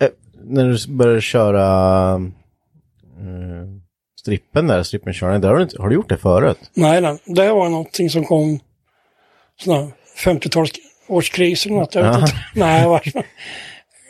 [0.00, 0.08] eh,
[0.44, 2.14] när du började köra
[3.18, 3.68] eh,
[4.20, 6.70] strippen där, strippenkörningen, där har du, inte, har du gjort det förut?
[6.74, 7.18] Nej, nej.
[7.24, 8.60] Det var någonting som kom
[9.66, 9.90] här
[10.24, 11.94] 50-talsårskris eller något.
[11.94, 12.32] Jag vet inte.
[12.54, 13.26] Nej, varför?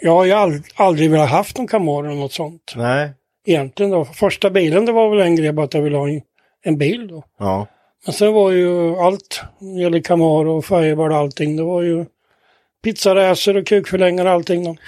[0.03, 2.73] Jag har ju aldrig, aldrig velat haft en Camaro eller något sånt.
[2.77, 3.11] Nej.
[3.47, 4.05] Egentligen då.
[4.05, 6.23] Första bilen det var väl en grej bara att jag ville ha en,
[6.63, 7.25] en bil då.
[7.39, 7.67] Ja.
[8.07, 12.05] Men sen var ju allt, när gäller Camaro och Firebird och allting, det var ju
[12.85, 14.77] pizzaräser och kukförlängare och allting då.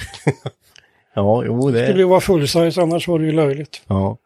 [1.17, 1.99] Ja, jo Det skulle det.
[1.99, 3.83] ju vara fullsize annars var det ju löjligt.
[3.87, 4.17] Ja.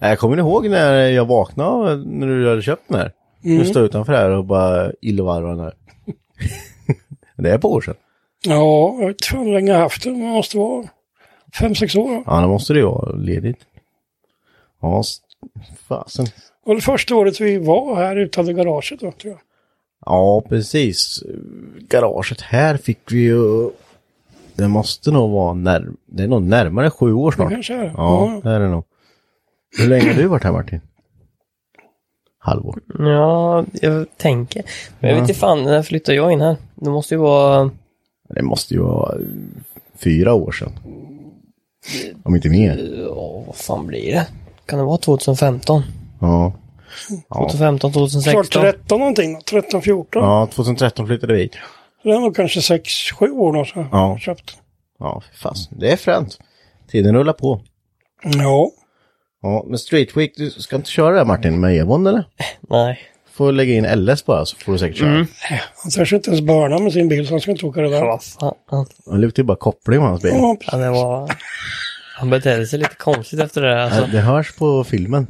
[0.00, 3.12] Jag kommer ihåg när jag vaknade när du hade köpt den här.
[3.42, 5.74] Du stod utanför här och bara illvarvade den här.
[7.42, 7.94] det är på år sedan.
[8.44, 10.20] Ja, jag vet inte hur länge jag haft den.
[10.20, 10.88] Det måste vara
[11.58, 12.22] fem, sex år.
[12.26, 13.58] Ja, det måste det ju vara ledigt.
[14.82, 15.02] Ja,
[15.88, 16.26] fasen.
[16.66, 19.40] Det var det första året vi var här utanför garaget då, tror jag.
[20.06, 21.22] Ja, precis.
[21.88, 23.70] Garaget här fick vi ju...
[24.54, 25.88] Det måste nog vara när...
[26.06, 27.50] Det är nog närmare sju år Det snart.
[27.50, 27.92] kanske är det.
[27.96, 28.84] Ja, det är det nog.
[29.78, 30.80] Hur länge har du varit här Martin?
[32.38, 32.80] Halvår.
[32.98, 34.62] Ja, jag tänker.
[35.00, 36.56] Men jag vet inte fan, när flyttar jag in här?
[36.74, 37.70] Det måste ju vara...
[38.28, 39.18] Det måste ju vara
[39.98, 40.72] fyra år sedan.
[42.22, 43.02] Om inte mer.
[43.08, 44.26] Ja, vad fan blir det?
[44.66, 45.82] Kan det vara 2015?
[46.20, 46.52] Ja.
[47.28, 48.62] Ja, 2015, Klart 2016?
[48.62, 49.40] 13 någonting då.
[49.40, 50.22] 13, 14.
[50.22, 51.54] ja 2013 flyttade vi hit.
[52.02, 53.64] Så det är nog kanske 6, 7 år då.
[53.64, 54.08] Så Ja.
[54.10, 54.56] jag köpt.
[54.98, 56.38] Ja, fast det är fränt.
[56.90, 57.60] Tiden rullar på.
[58.22, 58.70] Ja.
[59.42, 62.24] Ja, men Street Week, du ska inte köra det här Martin med Evon eller?
[62.70, 62.98] Nej.
[63.32, 65.26] Får lägga in LS bara så får du säkert köra.
[65.82, 68.18] Han törs inte ens börna med sin bil så han ska inte åka det där.
[69.10, 70.32] Han lutar ju bara koppling med hans bil.
[70.34, 71.30] Ja, Ja, det var...
[72.18, 74.06] Han betedde sig lite konstigt efter det där, alltså.
[74.12, 75.26] Det hörs på filmen.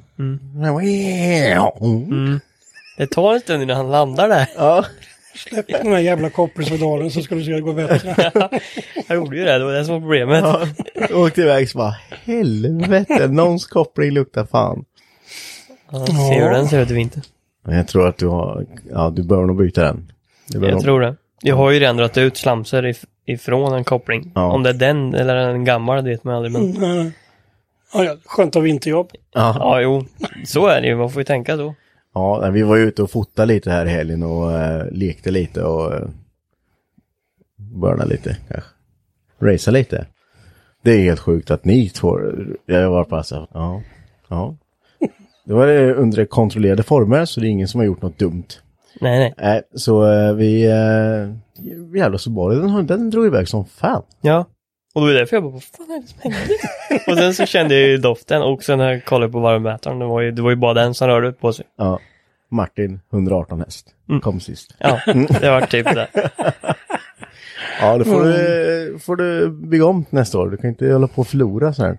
[1.81, 2.41] Mm.
[2.99, 4.47] Det tar en stund innan han landar där.
[4.57, 4.85] Ja.
[5.37, 8.31] släpp den här jävla kopplingspedalen så ska du se att det går bättre.
[9.09, 10.45] Jag gjorde ju det, det var det som var problemet.
[11.11, 14.85] Jag åkte iväg så bara, helvete, någons koppling luktar fan.
[15.91, 17.23] Ja, ser hur den ser ut i vinter.
[17.69, 20.13] Jag tror att du har, ja du bör nog byta den.
[20.53, 21.17] Jag nog- tror det.
[21.43, 24.33] Jag har ju redan dragit ut slamsor if- ifrån en koppling.
[24.35, 24.53] Ja.
[24.53, 26.53] Om det är den eller en gammal, det vet man aldrig.
[26.53, 27.13] Men Nej.
[27.95, 29.11] Ja, ja, skönt att vinterjobb.
[29.35, 30.05] Ja, ja, jo,
[30.47, 30.97] så är det ju.
[30.97, 31.75] Man får ju tänka så.
[32.15, 35.63] ja vi var ju ute och fotade lite här i helgen och eh, lekte lite
[35.63, 36.09] och eh,
[37.57, 38.71] börna lite kanske.
[39.41, 40.07] Racea lite.
[40.83, 42.21] Det är helt sjukt att ni två,
[42.67, 43.83] jag var på alltså, ja,
[44.29, 44.57] ja.
[45.45, 48.45] Det var det under kontrollerade former så det är ingen som har gjort något dumt.
[49.01, 49.35] Nej, nej.
[49.37, 50.73] Nej, så eh, vi, eh,
[52.27, 54.03] var det, den, den drog iväg som fan.
[54.21, 54.45] Ja.
[54.95, 56.49] Och då är det därför jag bara, vad fan är det som händer?
[57.13, 60.05] och sen så kände jag ju doften och sen när jag kollade på varmmätaren, det
[60.07, 61.65] var ju, det var ju bara den som rörde på sig.
[61.77, 62.01] Ja,
[62.49, 64.75] Martin, 118 häst, kom sist.
[64.79, 65.01] Ja,
[65.41, 66.09] det var typ det.
[67.81, 70.51] Ja, det får, du, får du bygga om nästa år.
[70.51, 71.99] Du kan inte hålla på och förlora så här.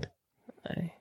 [0.70, 0.94] Nej.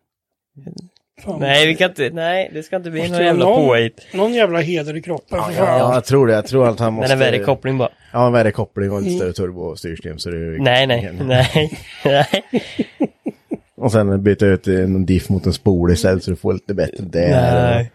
[1.24, 1.40] Fan.
[1.40, 4.06] Nej, vi kan inte, nej, det ska inte bli någon jävla någon- påhitt.
[4.14, 5.38] Någon jävla heder i kroppen.
[5.42, 5.78] för fan.
[5.78, 6.32] Ja, jag tror det.
[6.32, 7.16] Jag tror att han måste...
[7.16, 7.88] Men en värre koppling bara.
[8.12, 10.18] Ja, en värre koppling och lite större turbo och styrsystem.
[10.18, 12.26] Så det är Nej, nej, nej, nej.
[13.76, 17.04] Och sen byta ut en diff mot en spol istället så du får lite bättre
[17.04, 17.70] där.
[17.74, 17.90] Nej.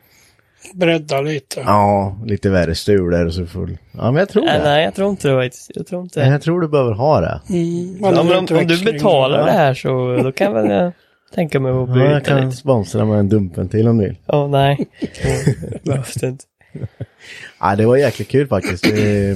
[0.74, 1.60] Bredda lite.
[1.66, 4.64] Ja, lite värre sulor och så får Ja, men jag tror Nej, det.
[4.64, 5.50] nej, jag tror inte det.
[5.76, 7.42] Jag tror inte Nej, Jag tror du behöver ha det.
[7.50, 10.92] Mm, Ja, men om, om du betalar det här så då kan väl jag
[11.36, 12.58] tänka mig att Ja, byta jag kan lite.
[12.58, 14.18] sponsra med en dumpventil om du vill.
[14.26, 14.88] Ja, nej.
[15.00, 16.44] Det Behövs det inte.
[17.60, 18.84] Ja, det var jäkligt kul faktiskt.
[18.84, 19.34] Det,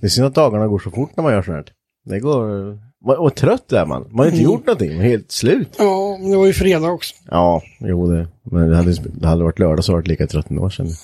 [0.00, 1.64] det är synd att dagarna går så fort när man gör sånt här.
[2.04, 2.78] Det går...
[3.04, 4.06] Och trött är man.
[4.10, 4.96] Man har inte gjort någonting.
[4.96, 5.74] Man är helt slut.
[5.78, 7.14] Ja, men det var ju fredag också.
[7.30, 8.28] Ja, jo det.
[8.42, 10.92] Men det hade, det hade varit lördag så hade jag varit lika trött ändå känner.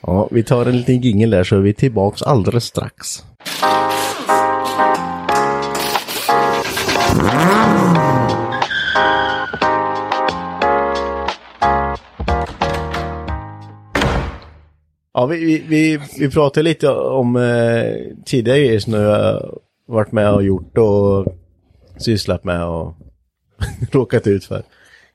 [0.00, 3.24] Ja, vi tar en liten jingel där så är vi tillbaks alldeles strax.
[15.24, 20.12] Ja, vi, vi, vi, vi pratade lite om eh, tidigare grejer som du har varit
[20.12, 21.26] med och gjort och
[21.98, 22.94] sysslat med och
[23.92, 24.62] råkat ut för.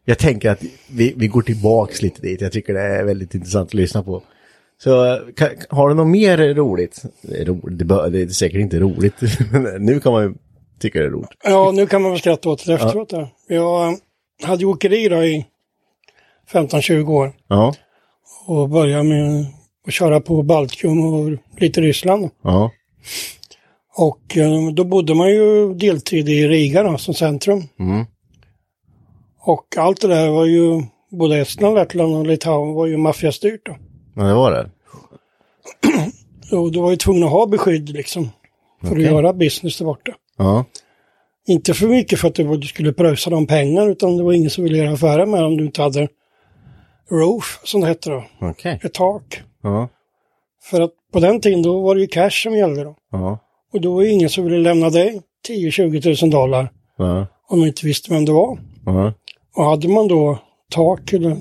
[0.06, 2.42] Jag tänker att vi, vi går tillbaks lite dit.
[2.42, 4.22] Jag tycker det är väldigt intressant att lyssna på.
[4.84, 7.04] Så eh, kan, har du något mer roligt?
[7.22, 9.16] Det är, roligt, det, bör, det är säkert inte roligt,
[9.52, 10.34] men nu kan man ju
[10.80, 11.30] tycka det är roligt.
[11.44, 13.10] Ja, nu kan man väl skratta åt det efteråt.
[13.10, 13.28] där.
[13.48, 13.98] Jag
[14.44, 15.46] hade ju åkeri då i
[16.52, 17.32] 15-20 år.
[17.48, 17.74] Ja,
[18.48, 19.46] Och började med
[19.88, 22.30] att köra på Baltikum och lite Ryssland.
[22.44, 22.72] ja,
[23.98, 27.64] Och eh, då bodde man ju deltid i Riga då, som centrum.
[27.80, 28.06] Mm.
[29.42, 33.76] Och allt det där var ju, både Estland, Lettland och Litauen var ju maffiastyrt då.
[34.16, 34.70] ja det var det.
[36.50, 38.30] Så då var ju tvungen att ha beskydd liksom.
[38.82, 39.06] För Okej.
[39.06, 40.12] att göra business där borta.
[40.38, 40.66] Ja,
[41.48, 44.64] Inte för mycket för att du skulle pröjsa dem pengar utan det var ingen som
[44.64, 46.08] ville göra affärer med om du inte hade
[47.12, 48.24] roof, som det hette då.
[48.42, 48.80] okej.
[48.84, 49.42] Ett tak.
[49.64, 49.88] Ja,
[50.64, 52.96] För att på den tiden då var det ju cash som gällde då.
[53.12, 53.38] ja,
[53.74, 57.68] Och då var det ingen som ville lämna dig 10-20 tusen dollar ja, om de
[57.68, 58.60] inte visste vem det var.
[58.86, 59.14] ja,
[59.56, 60.40] Och hade man då
[60.72, 61.38] tak eller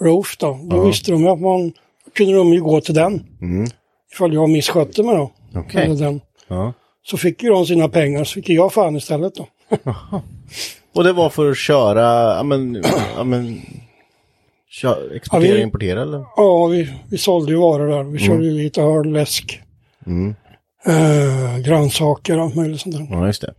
[0.00, 0.82] roof då, då Ja.
[0.84, 1.72] visste de ju att man
[2.14, 3.26] kunde de ju gå till den.
[3.40, 3.66] Mm.
[4.12, 5.30] Ifall jag misskötte mig då.
[5.54, 5.84] okej.
[5.84, 6.20] Eller den.
[6.48, 6.72] Ja,
[7.04, 9.46] Så fick ju de sina pengar, så fick jag fan istället då.
[10.94, 12.82] Och det var för att köra, ja men,
[13.16, 13.60] ja men,
[14.80, 16.24] kö, exportera, Ja, vi- importera eller?
[16.36, 18.02] Ja, vi, vi sålde ju varor där.
[18.02, 19.60] Vi körde ju lite öl, läsk,
[20.86, 23.06] eh, grönsaker och allt möjligt sånt där.
[23.10, 23.54] Ja, just det.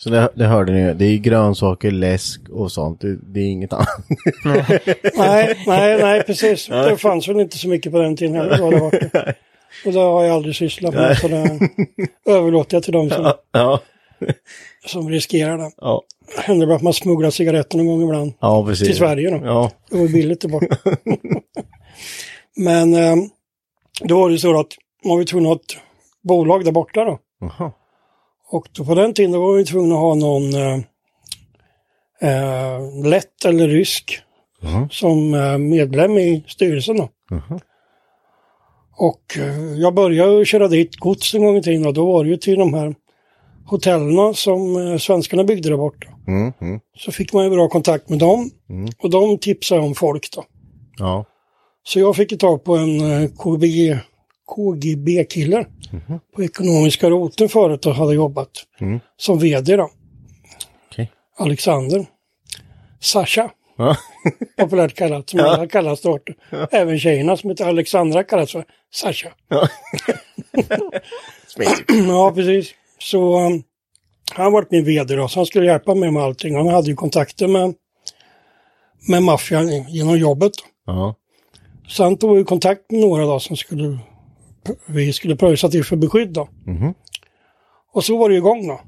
[0.00, 3.72] Så det, det hörde ni, det är grönsaker, läsk och sånt, det, det är inget
[3.72, 3.88] annat.
[5.16, 6.66] nej, nej, nej, precis.
[6.66, 8.58] Det fanns väl inte så mycket på den tiden heller.
[8.58, 8.92] Vad det var.
[9.86, 11.18] Och det har jag aldrig sysslat med.
[11.18, 11.58] Så det
[12.32, 13.80] överlåter jag till dem som, ja.
[14.86, 15.70] som riskerar det.
[15.76, 16.02] Ja,
[16.36, 18.32] Det händer bara att man smugglar cigaretter någon gång ibland.
[18.40, 18.86] ja precis.
[18.88, 19.46] Till Sverige då.
[19.46, 20.76] Ja, Det var billigt där borta.
[22.56, 23.16] Men eh,
[24.04, 24.72] då var det så att
[25.04, 25.82] man var tvungen att ha ett
[26.22, 27.18] bolag där borta då.
[27.40, 27.72] Jaha.
[28.50, 30.78] Och då på den tiden då var vi tvungna att ha någon eh,
[32.20, 34.20] eh, lätt eller rysk
[34.62, 34.88] Mhm.
[34.90, 36.96] som eh, medlem i styrelsen.
[36.96, 37.08] Då.
[37.30, 37.60] Mhm.
[38.96, 39.38] Och
[39.76, 42.58] jag började köra dit gods en gång i tiden och då var det ju till
[42.58, 42.94] de här
[43.68, 46.08] hotellerna som eh, svenskarna byggde där borta.
[46.26, 48.90] Mm, mm, Så fick man ju bra kontakt med dem Mm.
[48.98, 50.44] och de tipsade om folk då.
[50.98, 51.24] ja.
[51.82, 53.98] Så jag fick tag på en eh, KGB,
[54.46, 55.66] KGB-kille
[56.36, 58.50] på ekonomiska roten förut och hade jobbat
[58.80, 59.00] Mm.
[59.16, 59.90] som vd då.
[60.90, 61.12] Okej.
[61.38, 62.06] Alexander.
[63.00, 63.96] Sasha, Ja.
[64.58, 66.32] populärt kallat, som alla kallas borta.
[66.70, 69.28] Även tjejerna som heter Alexandra kallas för Sasha.
[69.48, 69.68] Ja,
[72.34, 72.74] precis.
[72.98, 73.62] Så um,
[74.32, 76.56] han varit min vd då, så han skulle hjälpa mig med allting.
[76.56, 77.74] Han hade ju kontakter med,
[79.08, 80.52] med maffian genom jobbet.
[80.86, 81.14] Ja.
[81.88, 83.98] Så han tog ju kontakt med några då som skulle,
[84.86, 86.48] vi skulle pröjsa till för beskydd då.
[86.66, 86.94] Mhm.
[87.92, 88.80] Och så var det igång då.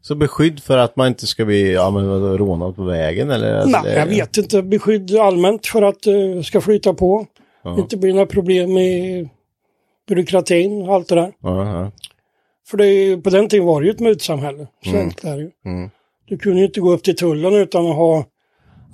[0.00, 3.54] Så beskydd för att man inte ska bli, ja men rånad på vägen eller?
[3.54, 4.62] Alltså, Nej, jag vet inte.
[4.62, 7.26] Beskydd allmänt för att det ska flyta på.
[7.62, 7.78] Ja.
[7.78, 9.28] Inte bli några problem med
[10.08, 11.32] byråkratin och allt det där.
[11.40, 11.90] Ja, ja.
[12.70, 14.66] För det är, på den tiden var det ju ett mutsamhälle.
[14.84, 15.50] Så enkelt är ju.
[15.64, 15.90] Mm.
[16.28, 18.24] Du kunde ju inte gå upp till tullen utan att ha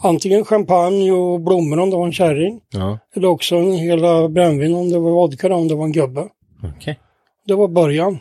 [0.03, 2.61] antingen champagne och blommor om det var en kärring.
[2.73, 2.99] ja.
[3.17, 6.29] Eller också en hela brännvin om det var vodka om det var en gubbe.
[6.77, 6.99] Okej.
[7.47, 8.19] Det var början.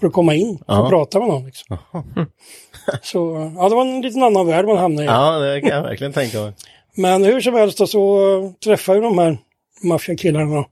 [0.00, 0.86] För att komma in och Ja.
[0.90, 1.44] prata med någon.
[1.46, 1.78] Liksom.
[3.02, 5.06] Så ja, det var en liten annan värld man hamnade i.
[5.06, 6.52] Ja, det kan jag verkligen tänka mig.
[6.96, 9.38] Men hur som helst så träffade jag de här
[9.82, 10.64] maffiakillarna.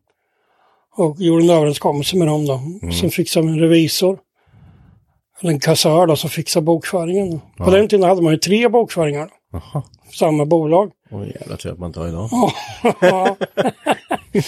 [0.97, 2.61] Och gjorde en överenskommelse med dem då.
[3.01, 4.19] Sen fixade vi en revisor.
[5.41, 7.31] Eller en kassör då som fixade bokföringen.
[7.59, 7.65] Då.
[7.65, 9.25] På den tiden hade man ju tre bokföringar.
[9.53, 9.61] Då.
[9.73, 9.83] Jaha.
[10.13, 10.91] Samma bolag.
[11.11, 12.29] Åh jävla tur att man inte har idag.
[13.01, 13.37] Ja.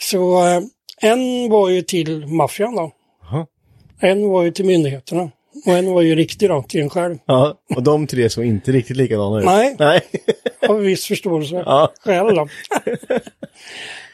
[0.00, 0.60] så eh,
[1.00, 2.92] en var ju till maffian då.
[3.22, 3.46] Jaha.
[4.00, 5.30] En var ju till myndigheterna.
[5.66, 7.18] Och en var ju riktig då, till en själv.
[7.26, 9.44] Ja, och de tre såg inte riktigt likadana ut.
[9.44, 9.76] Nej.
[9.78, 10.00] Nej.
[10.68, 11.92] Har viss förståelse Ja.
[12.04, 12.48] själv då.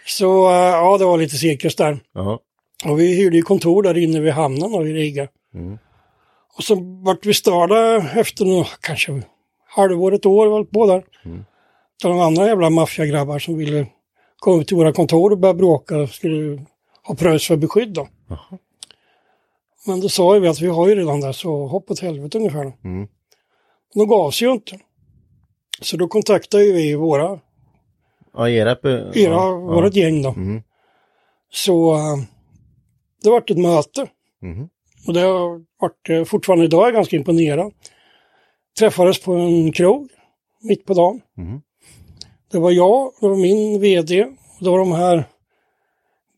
[0.06, 2.00] Så eh, ja, det var lite cirkus där.
[2.12, 2.40] Ja.
[2.84, 5.28] Och vi hyrde ju kontor där inne vid hamnen då, i Riga.
[5.54, 5.78] Mm.
[6.56, 9.22] Och så vart vi störda efter nå- kanske
[9.66, 11.04] halvår, ett år var på där.
[11.24, 11.44] Mm.
[12.04, 13.86] Av de andra jävla maffiagrabbar som ville
[14.36, 16.62] komma till våra kontor och börja bråka och skulle
[17.02, 18.08] ha pröjs för beskydd då.
[18.28, 18.58] Jaha.
[19.86, 22.72] Men då sa vi att vi har ju redan där så hopp åt helvete ungefär.
[22.84, 23.08] Mm.
[23.94, 24.78] De gav sig ju inte.
[25.80, 27.40] Så då kontaktade vi våra,
[28.36, 28.70] Ja, era...
[28.82, 29.50] era, ja.
[29.56, 30.28] vårat gäng då.
[30.30, 30.62] Mm.
[31.52, 32.16] Så eh,
[33.22, 34.06] det vart ett möte.
[34.42, 34.68] Mhm.
[35.06, 37.72] Och det har varit eh, fortfarande idag ganska imponerad.
[38.78, 40.08] Träffades på en krog
[40.62, 41.20] mitt på dagen.
[41.36, 41.60] Mhm.
[42.52, 44.30] Det var jag, det var min vd och
[44.64, 45.24] det var de här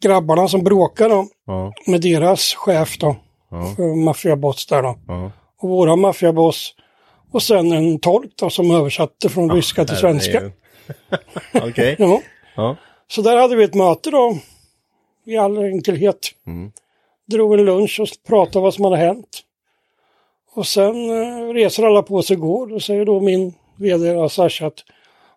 [0.03, 1.73] grabbarna som bråkade då, Ja.
[1.87, 3.17] med deras chef då,
[3.51, 3.73] Ja.
[3.77, 4.99] för maffiaboss där då.
[5.07, 5.31] Ja.
[5.59, 6.75] Och våra maffiaboss
[7.33, 10.51] och sen en tolk då som översatte från ryska till svenska.
[11.55, 11.97] Okej.
[11.99, 12.21] Ja.
[12.57, 12.77] Ja.
[13.09, 14.39] Så där hade vi ett möte då,
[15.25, 16.19] i all enkelhet.
[16.47, 16.73] Mm.
[17.27, 19.43] Drog en lunch och pratade vad som hade hänt.
[20.55, 22.67] Och sen eh, reser alla på sig och går.
[22.67, 24.85] Då säger då min vd Sasha att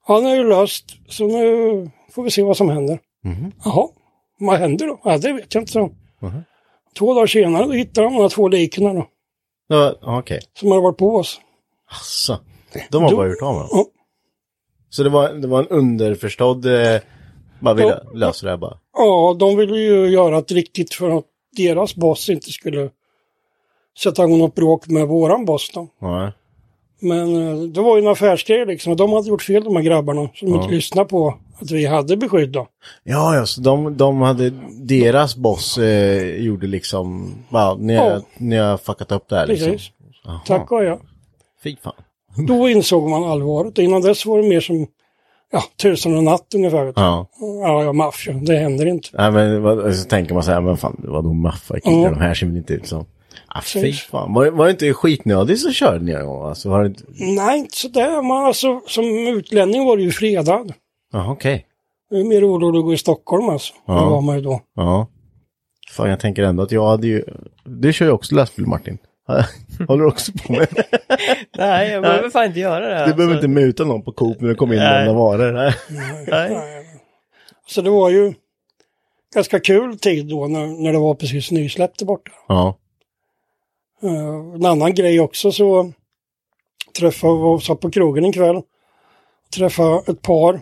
[0.04, 3.00] han är ju löst, så nu får vi se vad som händer.
[3.24, 3.52] Mhm.
[3.66, 3.88] Jaha,
[4.40, 5.00] vad händer då?
[5.04, 5.72] Ja, det vet jag inte.
[5.72, 5.90] Så.
[6.20, 6.44] Mhm.
[6.98, 9.08] Två dagar senare då hittade de de här två liken då,
[9.68, 10.40] ja, Okej.
[10.60, 11.42] som hade varit på oss.
[11.92, 12.38] Asså.
[12.92, 13.86] De har Då- bara gjort av med dem.
[14.90, 14.94] Ja.
[14.96, 16.66] Så det var, det var en underförstådd...
[16.66, 17.02] Eh,
[17.60, 18.12] bara ville Ja.
[18.14, 18.78] lösa det här bara.
[18.98, 21.26] Ja, de ville ju göra ett riktigt för att
[21.58, 22.90] deras boss inte skulle
[24.04, 25.88] sätta igång något bråk med våran boss då.
[26.00, 26.32] Ja.
[27.02, 28.96] Men eh, det var ju en affärsgrej liksom.
[28.96, 32.50] De hade gjort fel de här grabbarna som inte lyssnade på att vi hade beskydd
[32.50, 32.68] då.
[33.04, 38.22] Ja, ja, så de, de hade, deras boss eh, gjorde liksom, bara, ni, har, Ja.
[38.38, 39.72] ni har fuckat upp det här liksom.
[39.72, 39.92] Precis.
[40.46, 41.00] Tack och ja.
[41.64, 41.94] Fy fan.
[42.48, 43.78] Då insåg man allvaret.
[43.78, 44.88] Innan dess var det mer som
[45.52, 46.94] ja, tusen och natt ungefär.
[46.96, 47.28] Ja.
[47.64, 48.34] Ja, ja, maffia.
[48.34, 49.10] Det händer inte.
[49.14, 52.10] Nej men vad, så tänker man så här, men fan vadå maffakillar, Ja.
[52.10, 53.06] de här ser väl inte ut som.
[53.48, 54.34] Ah, fy fan.
[54.34, 56.46] Var, var det inte skitnödigt så körde ni en gång?
[56.46, 57.04] Alltså, var det inte...
[57.20, 58.22] Nej, inte sådär.
[58.22, 60.74] Man, alltså, som utlänning var det ju fredad.
[61.14, 61.66] Jaha, okej.
[62.10, 63.74] Det är mer orolig att gå i Stockholm alltså.
[63.86, 63.94] Ja.
[63.94, 64.62] Det var man ju då.
[64.76, 65.08] Ja.
[65.92, 67.24] Fan, jag tänker ändå att jag hade ju...
[67.66, 68.98] Du kör ju också lastbil, Martin.
[69.88, 70.68] Håller du också på med?
[71.58, 73.06] Nej, jag behöver fan inte göra det.
[73.06, 73.48] Du behöver alltså.
[73.48, 75.06] inte muta någon på Coop när det kommer in Nej.
[75.06, 75.52] några varor.
[75.52, 75.74] Nej.
[76.28, 76.86] Nej.
[77.68, 78.34] Så det var ju
[79.34, 82.32] ganska kul tid då när, när det var precis nysläppt där borta.
[82.48, 82.78] Ja.
[84.04, 85.92] Uh, en annan grej också så
[87.00, 88.62] träffade, var, satt på krogen en kväll.
[89.56, 90.62] Träffade ett par.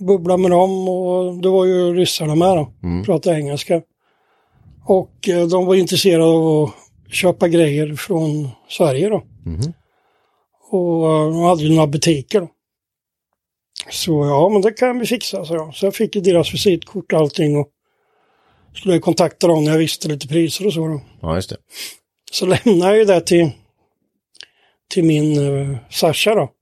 [0.00, 2.72] Bubblade med dem och det var ju ryssarna med då.
[3.04, 3.82] Pratade engelska.
[4.84, 6.70] Och eh, de var intresserade av att
[7.14, 9.22] köpa grejer från Sverige då.
[10.70, 12.48] Och eh, de hade ju några butiker då.
[13.90, 15.74] Så ja, men det kan vi fixa, så jag.
[15.74, 17.68] Så jag fick ju deras visitkort och allting och
[18.74, 21.00] skulle kontakta dem när jag visste lite priser och så då.
[21.20, 21.56] Ja, just det.
[22.32, 23.50] Så lämnade jag ju det till,
[24.90, 26.52] till min uh, Sasha då.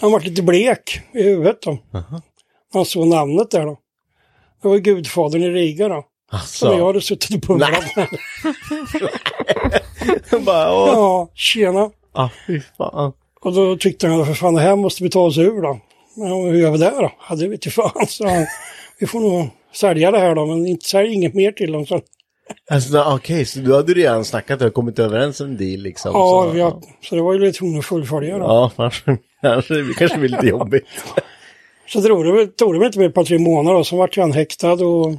[0.00, 1.78] Han var lite blek i huvudet då.
[2.72, 3.78] Han såg namnet där då.
[4.62, 6.04] Det var Gudfadern i Riga då.
[6.46, 6.86] Som jag Så.
[6.86, 8.08] hade suttit och bubblat med.
[10.44, 10.86] Bara, åh.
[10.88, 11.90] Ja, tjena.
[12.12, 13.12] Ah, fy fan.
[13.40, 15.80] Och då tyckte han, för fan det här måste vi ta oss ur då.
[16.16, 17.12] Men hur gör vi det då?
[17.28, 18.06] Ja, det vet ju fan.
[18.08, 18.46] Så han,
[19.00, 21.86] vi får nog sälja det här då, men inte sälj inget mer till dem.
[21.86, 22.00] Så,
[22.70, 26.10] Alltså, okej, så du hade redan snackat och kommit överens om en deal liksom?
[26.14, 28.44] ja, så, har, så det var ju lite tvungen att fullfölja då.
[28.44, 29.04] Ja, annars
[29.68, 30.84] det kanske blir lite jobbigt.
[31.88, 34.32] Så drog det, tog det väl inte mer par tre månader då, så vart han
[34.32, 35.14] häktad och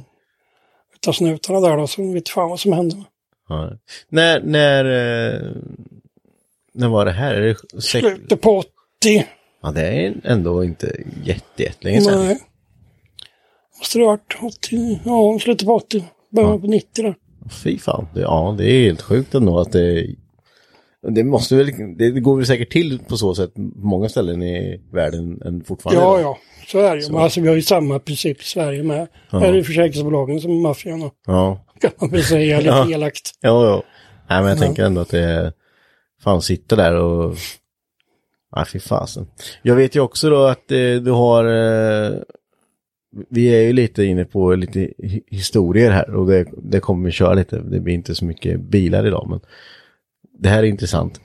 [1.02, 2.96] utav snutarna där då, så vet fan vad som hände.
[3.48, 3.70] Ja.
[4.08, 5.50] När, när, eh,
[6.74, 7.34] när var det här?
[7.34, 8.06] Är det sex...
[8.06, 9.26] Slutet på 80.
[9.62, 12.26] Ja, det är ändå inte jätte, jättelänge sedan.
[12.26, 12.38] Nej.
[13.78, 17.14] Måste det ha varit 80, ja slutet på 80, början på 90 där.
[17.50, 20.06] Fy fan, det, ja det är helt sjukt ändå att det...
[21.10, 24.80] Det måste väl, det går väl säkert till på så sätt på många ställen i
[24.92, 26.02] världen än fortfarande.
[26.02, 27.16] Ja, ja, så är det ju.
[27.16, 29.06] Alltså vi har ju samma princip i Sverige med.
[29.30, 32.90] Här är det försäkringsbolagen som är maffian Ja, kan man väl säga lite Ja.
[32.90, 33.30] elakt.
[33.40, 33.82] ja, ja.
[34.28, 35.52] Nej, men jag tänker ändå att det är...
[36.24, 37.34] Fan, sitta där och...
[38.56, 39.26] Nej, fy fasen.
[39.62, 41.44] Jag vet ju också då att eh, du har...
[41.44, 42.10] Eh,
[43.30, 47.12] vi är ju lite inne på lite hi- historier här och det, det kommer vi
[47.12, 47.58] köra lite.
[47.58, 49.40] Det blir inte så mycket bilar idag, men
[50.38, 51.20] det här är intressant.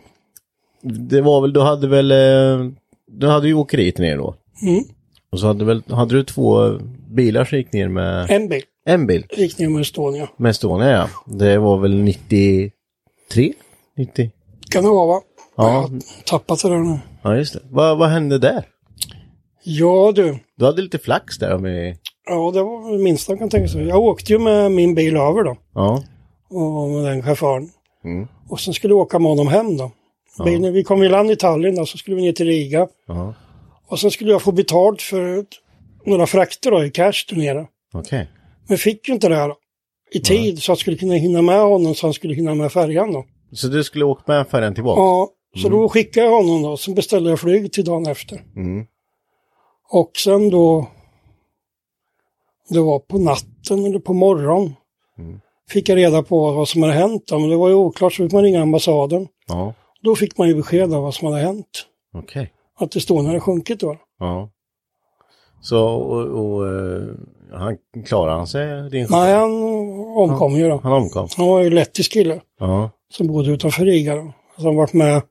[1.10, 2.12] Det var väl, du hade väl...
[2.12, 2.72] Eh,
[3.08, 4.36] du hade ju åkeriet ner då.
[4.62, 4.84] Mm.
[5.32, 6.80] Och så hade, väl, hade du två
[7.10, 8.30] bilar som gick ner med...
[8.32, 10.28] En bil En bil gick ner med Estonia.
[10.38, 11.08] med Estonia, ja.
[11.26, 13.54] Det var väl 93?
[13.98, 14.32] 90?
[14.72, 15.22] Kan det vara va?
[15.58, 15.64] Ja.
[15.74, 15.90] Jag har
[16.26, 17.00] tappat det där nu.
[17.22, 17.60] Ja, just det.
[17.70, 18.66] Vad, vad hände där?
[19.64, 21.98] Ja du, Du hade lite flax där med...
[22.30, 23.88] ja det var det minsta man kan tänka sig.
[23.88, 25.58] Jag åkte ju med min bil över då.
[25.74, 26.04] Ja.
[26.50, 27.70] och med den chauffören.
[28.08, 28.28] Mm.
[28.50, 29.92] Och sen skulle vi åka med honom hem då.
[30.46, 32.88] Bilen, Vi kom i land i Tallinn då, så skulle vi ner till Riga.
[33.08, 33.34] Ja.
[33.88, 35.46] Och sen skulle jag få betalt för
[36.06, 37.68] några frakter då i cash där nere.
[37.94, 38.30] Okej.
[38.68, 39.54] Men fick ju inte det här
[40.12, 43.12] i tid så jag skulle kunna hinna med honom så han skulle hinna med färjan
[43.12, 43.26] då.
[43.52, 45.02] Så du skulle åka med färjan tillbaka?
[45.02, 45.30] Ja,
[45.62, 48.44] så då skickade jag honom då, sen beställde jag flyg till dagen efter.
[48.56, 48.86] Mm.
[49.90, 50.88] Och sen då,
[52.70, 54.76] det var på natten eller på morgonen,
[55.70, 57.32] fick jag reda på vad som hade hänt.
[57.32, 59.28] Men det var ju oklart så fick man ringa ambassaden.
[59.48, 59.74] Ja.
[60.04, 61.86] Då fick man ju besked av vad som hade hänt.
[62.14, 62.52] Okej.
[62.80, 63.98] Att Estonia hade sjunkit då.
[64.20, 64.50] Ja.
[65.62, 67.02] Så, och, och eh,
[67.54, 68.90] han klarade han sig?
[68.90, 69.52] Din Nej, han
[70.18, 70.80] omkom ju då.
[70.84, 71.28] Han omkom?
[71.38, 72.90] Han var ju lettisk kille Ja.
[73.14, 74.34] som bodde utanför Riga då.
[74.58, 75.22] Som varit med,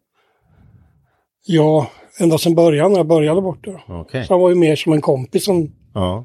[1.47, 1.87] ja,
[2.21, 3.95] ända sedan början när jag började borta då.
[3.95, 4.25] Okej.
[4.25, 5.45] Så han var ju mer som en kompis.
[5.45, 6.25] Som, Ja.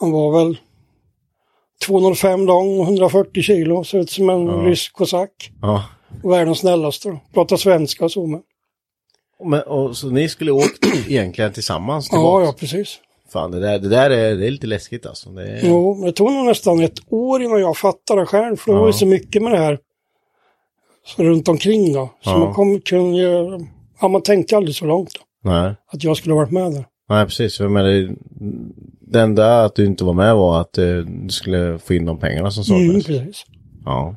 [0.00, 0.58] han var väl
[1.86, 3.84] 205 lång och 140 kilo.
[3.84, 5.50] Såg ut som en rysk kosack.
[5.62, 5.84] Ja.
[6.22, 7.20] Världens snällaste då.
[7.34, 8.40] Pratar svenska och så med.
[9.44, 12.44] Men, och, så ni skulle åkt egentligen tillsammans Ja, tillbaka?
[12.44, 12.98] ja, precis.
[13.32, 15.30] Fan, det där, det där är, det är lite läskigt alltså.
[15.30, 15.60] Det är...
[15.64, 18.56] Jo, det tog nog nästan ett år innan jag fattade själv.
[18.56, 19.78] För det var ju så mycket med det här
[21.06, 22.08] så runt omkring då.
[22.24, 22.38] Så Ja.
[22.38, 23.18] man kom, kunde
[24.00, 25.50] ja man tänkte aldrig så långt då.
[25.50, 25.74] Nej.
[25.92, 26.84] Att jag skulle ha varit med där.
[27.08, 27.60] Nej, precis.
[27.60, 28.16] Jag menar,
[29.00, 32.18] det enda att du inte var med var att eh, du skulle få in de
[32.18, 33.06] pengarna som Mm, saknades.
[33.06, 33.44] precis.
[33.84, 34.16] ja.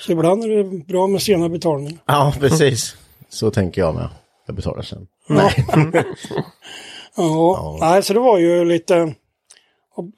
[0.00, 1.98] Så ibland är det bra med sena betalningar.
[2.06, 2.96] ja, precis.
[3.28, 4.08] Så tänker jag med.
[4.46, 5.06] Jag betalar sen.
[5.28, 5.50] Ja,
[7.80, 9.14] nej så det var ju lite...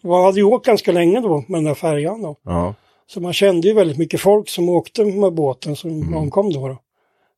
[0.04, 2.36] Man hade ju åkt ganska länge då med den där färjan då.
[2.44, 2.74] Ja.
[3.06, 6.14] Så man kände ju väldigt mycket folk som åkte med båten som Mm.
[6.16, 6.78] omkom då, då.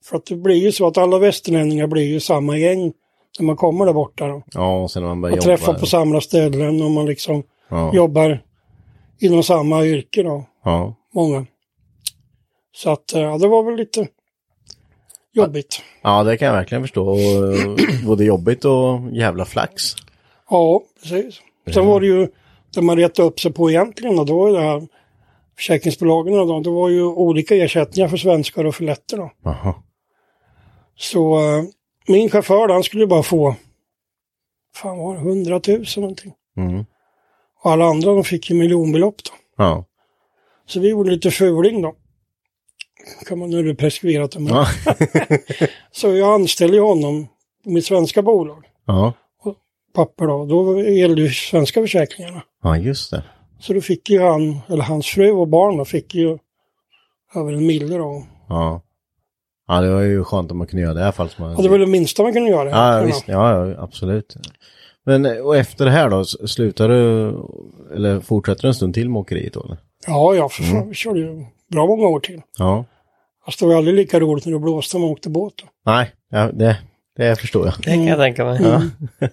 [0.04, 2.92] För att det blir ju så att alla västerlänningar blir ju samma gäng
[3.38, 4.42] när man kommer där borta då.
[4.54, 5.56] Ja, och sen när man börjar Och jobba.
[5.56, 7.94] träffar på samma ställen och man liksom Ja.
[7.94, 8.42] jobbar
[9.20, 10.44] inom samma yrke då.
[10.64, 10.94] Ja.
[11.14, 11.46] Många.
[12.76, 14.08] Så att ja, det var väl lite
[15.32, 15.82] jobbigt.
[16.02, 17.08] Ja, det kan jag verkligen förstå.
[17.10, 17.18] Och,
[18.06, 19.82] Både jobbigt och jävla flax.
[20.50, 21.40] Ja, precis.
[21.74, 22.28] Sen var det ju,
[22.74, 24.88] det man retade upp sig på egentligen, och då var det här
[25.56, 29.30] försäkringsbolagen, då, det var ju olika ersättningar för svenskar och för letter då.
[29.44, 29.74] Jaha.
[30.96, 31.64] Så eh,
[32.06, 33.56] min chaufför, han skulle bara få,
[34.76, 36.32] fan var det, 100 000 någonting.
[36.56, 36.84] Mm.
[37.62, 39.30] Och alla andra, de fick ju miljonbelopp då.
[39.56, 39.84] Ja.
[40.66, 41.94] Så vi gjorde lite fuling då.
[43.26, 44.32] Kan man, nu är det preskriberat.
[44.32, 44.54] det, Men.
[44.54, 44.66] Ja.
[45.92, 47.28] Så jag anställde honom
[47.64, 49.12] på mitt svenska bolag, ja.
[49.94, 50.46] papper då.
[50.46, 52.42] Då gällde ju svenska försäkringarna.
[52.62, 53.24] Ja, just det.
[53.60, 56.38] Så då fick ju han, eller hans fru och barn då, fick ju
[57.34, 58.26] över en mille då.
[58.48, 58.82] Ja.
[59.68, 61.28] Ja, det var ju skönt om man kunde göra det i alla fall.
[61.28, 61.54] Som man...
[61.56, 62.70] Ja, det var det minsta man kunde göra.
[62.70, 63.24] Ja, visst.
[63.28, 64.36] Ja, ja, absolut.
[65.06, 67.28] Men eh, och efter det här då, slutar du,
[67.94, 69.64] eller fortsätter du en stund till med åkeriet då?
[69.64, 69.78] Eller?
[70.06, 72.42] Ja, ja, för fan, vi körde ju bra många år till.
[72.58, 72.84] Ja.
[73.44, 75.54] Fast det var aldrig lika roligt när det blåste och man åkte båt.
[75.56, 75.64] Då.
[75.92, 76.78] Nej, ja, det,
[77.16, 77.74] det förstår jag.
[77.78, 78.62] Det kan jag tänka mig.
[78.62, 78.82] Ja.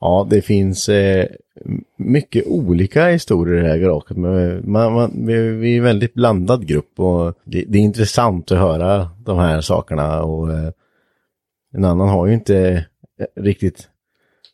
[0.00, 1.26] ja, det finns eh,
[1.96, 4.16] mycket olika historier i det här garaget.
[4.16, 8.58] Men man, man, vi, är en väldigt blandad grupp och det, det är intressant att
[8.58, 10.22] höra de här sakerna.
[10.22, 10.70] Och eh,
[11.74, 12.84] en annan har ju inte
[13.20, 13.88] eh, riktigt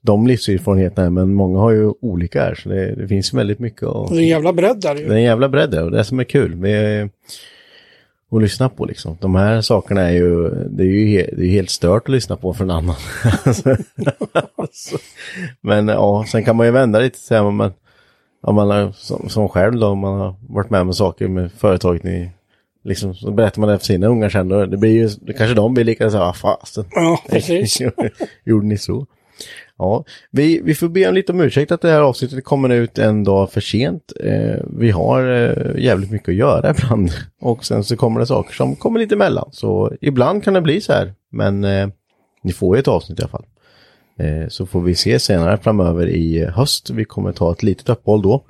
[0.02, 2.54] de livserfarenheterna, men många har ju olika här.
[2.54, 3.82] Så det, det finns väldigt mycket.
[3.82, 5.98] Och det är en jävla bredd där Det är en jävla bredd där och det
[5.98, 6.54] är som är kul.
[6.54, 7.08] Vi
[8.32, 9.16] att lyssna på liksom.
[9.20, 12.36] De här sakerna är ju, det är ju he, det är helt stört att lyssna
[12.36, 12.96] på för en annan.
[15.60, 17.72] Men ja, sen kan man ju vända lite så här, men
[18.42, 21.52] om man har, som, som själv då, om man har varit med om saker med
[21.52, 22.30] företaget ni,
[22.84, 25.74] liksom, så berättar man det för sina ungar sen då, det blir ju, kanske de
[25.74, 26.84] blir lika så här, "Ah, fasen.
[26.90, 27.78] Ja, precis.
[28.44, 29.06] Gjorde ni så?
[29.80, 32.98] Ja, vi, vi får be om lite om ursäkt att det här avsnittet kommer ut
[32.98, 34.12] en dag för sent.
[34.20, 37.10] Eh, vi har eh, jävligt mycket att göra ibland.
[37.40, 39.48] Och sen så kommer det saker som kommer lite emellan.
[39.52, 41.14] Så ibland kan det bli så här.
[41.32, 41.88] Men eh,
[42.42, 43.46] ni får ju ett avsnitt i alla fall.
[44.18, 46.90] Eh, så får vi se senare framöver i höst.
[46.90, 48.44] Vi kommer ta ett litet uppehåll då.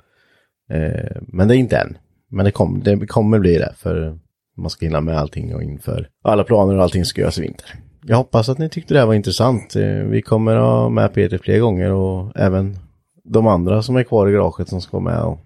[0.71, 1.97] Eh, men det är inte än.
[2.29, 3.73] Men det, kom, det kommer bli det.
[3.77, 4.19] För
[4.57, 7.75] man ska hinna med allting och inför alla planer och allting ska göras i vinter.
[8.05, 9.75] Jag hoppas att ni tyckte det här var intressant.
[9.75, 12.77] Eh, Vi kommer att ha med Peter fler gånger och även
[13.23, 15.39] de andra som är kvar i garaget som ska vara med och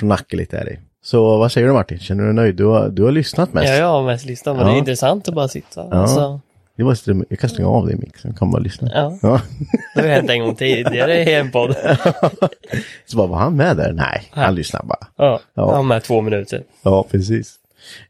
[0.00, 0.78] snacka lite här i.
[1.02, 1.98] Så vad säger du Martin?
[1.98, 2.56] Känner du dig nöjd?
[2.56, 3.68] Du har, du har lyssnat mest.
[3.68, 4.72] Ja, jag har mest listan, men Ja.
[4.72, 5.82] det är intressant att bara sitta.
[5.90, 6.40] Alltså,
[6.76, 6.96] Det var,
[7.28, 8.90] jag kan stänga av dig Mick, så kan bara lyssna.
[8.94, 9.40] ja, Ja.
[9.94, 11.76] det har hänt en gång tidigare i en podd.
[13.06, 13.92] Så bara, var han med där?
[13.92, 15.06] Nej, han lyssnar bara.
[15.16, 15.62] Ja, Ja.
[15.62, 16.62] jag har med två minuter.
[16.82, 17.54] Ja, precis.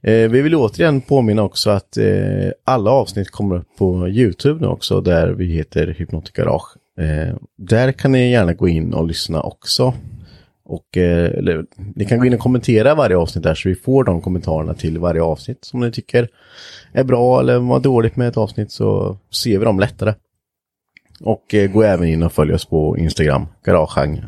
[0.02, 4.66] Eh, vi vill återigen påminna också att eh, alla avsnitt kommer upp på YouTube nu
[4.66, 6.76] också, där vi heter Hypnotic Garage.
[7.00, 9.94] Eh, där kan ni gärna gå in och lyssna också.
[10.64, 11.64] Och eh, eller,
[11.94, 14.98] ni kan gå in och kommentera varje avsnitt där, så vi får de kommentarerna till
[14.98, 16.28] varje avsnitt som ni tycker
[16.92, 20.14] är bra eller var dåligt med ett avsnitt, så ser vi dem lättare.
[21.20, 24.20] Och eh, gå även in och följ oss på Instagram, garagehang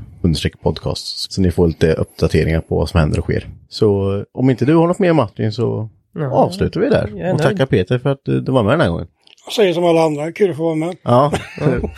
[0.62, 1.32] podcast.
[1.32, 3.48] Så ni får lite uppdateringar på vad som händer och sker.
[3.68, 6.30] Så eh, om inte du har något mer Martin så Ja.
[6.32, 7.32] avslutar vi där.
[7.34, 9.06] Och tackar Peter för att du, du var med den här gången.
[9.46, 10.96] Jag säger som alla andra, kul att få vara med.
[11.02, 11.32] Ja,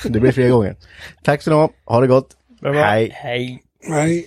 [0.08, 0.76] det blir fler gånger.
[1.24, 1.68] Tack så du ha.
[1.84, 2.28] Ha det gott.
[2.60, 2.82] Bra, bra.
[2.82, 3.10] Hej.
[3.14, 3.62] Hej.
[3.88, 4.26] Nej.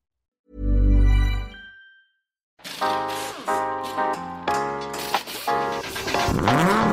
[6.43, 6.90] Mm-hmm.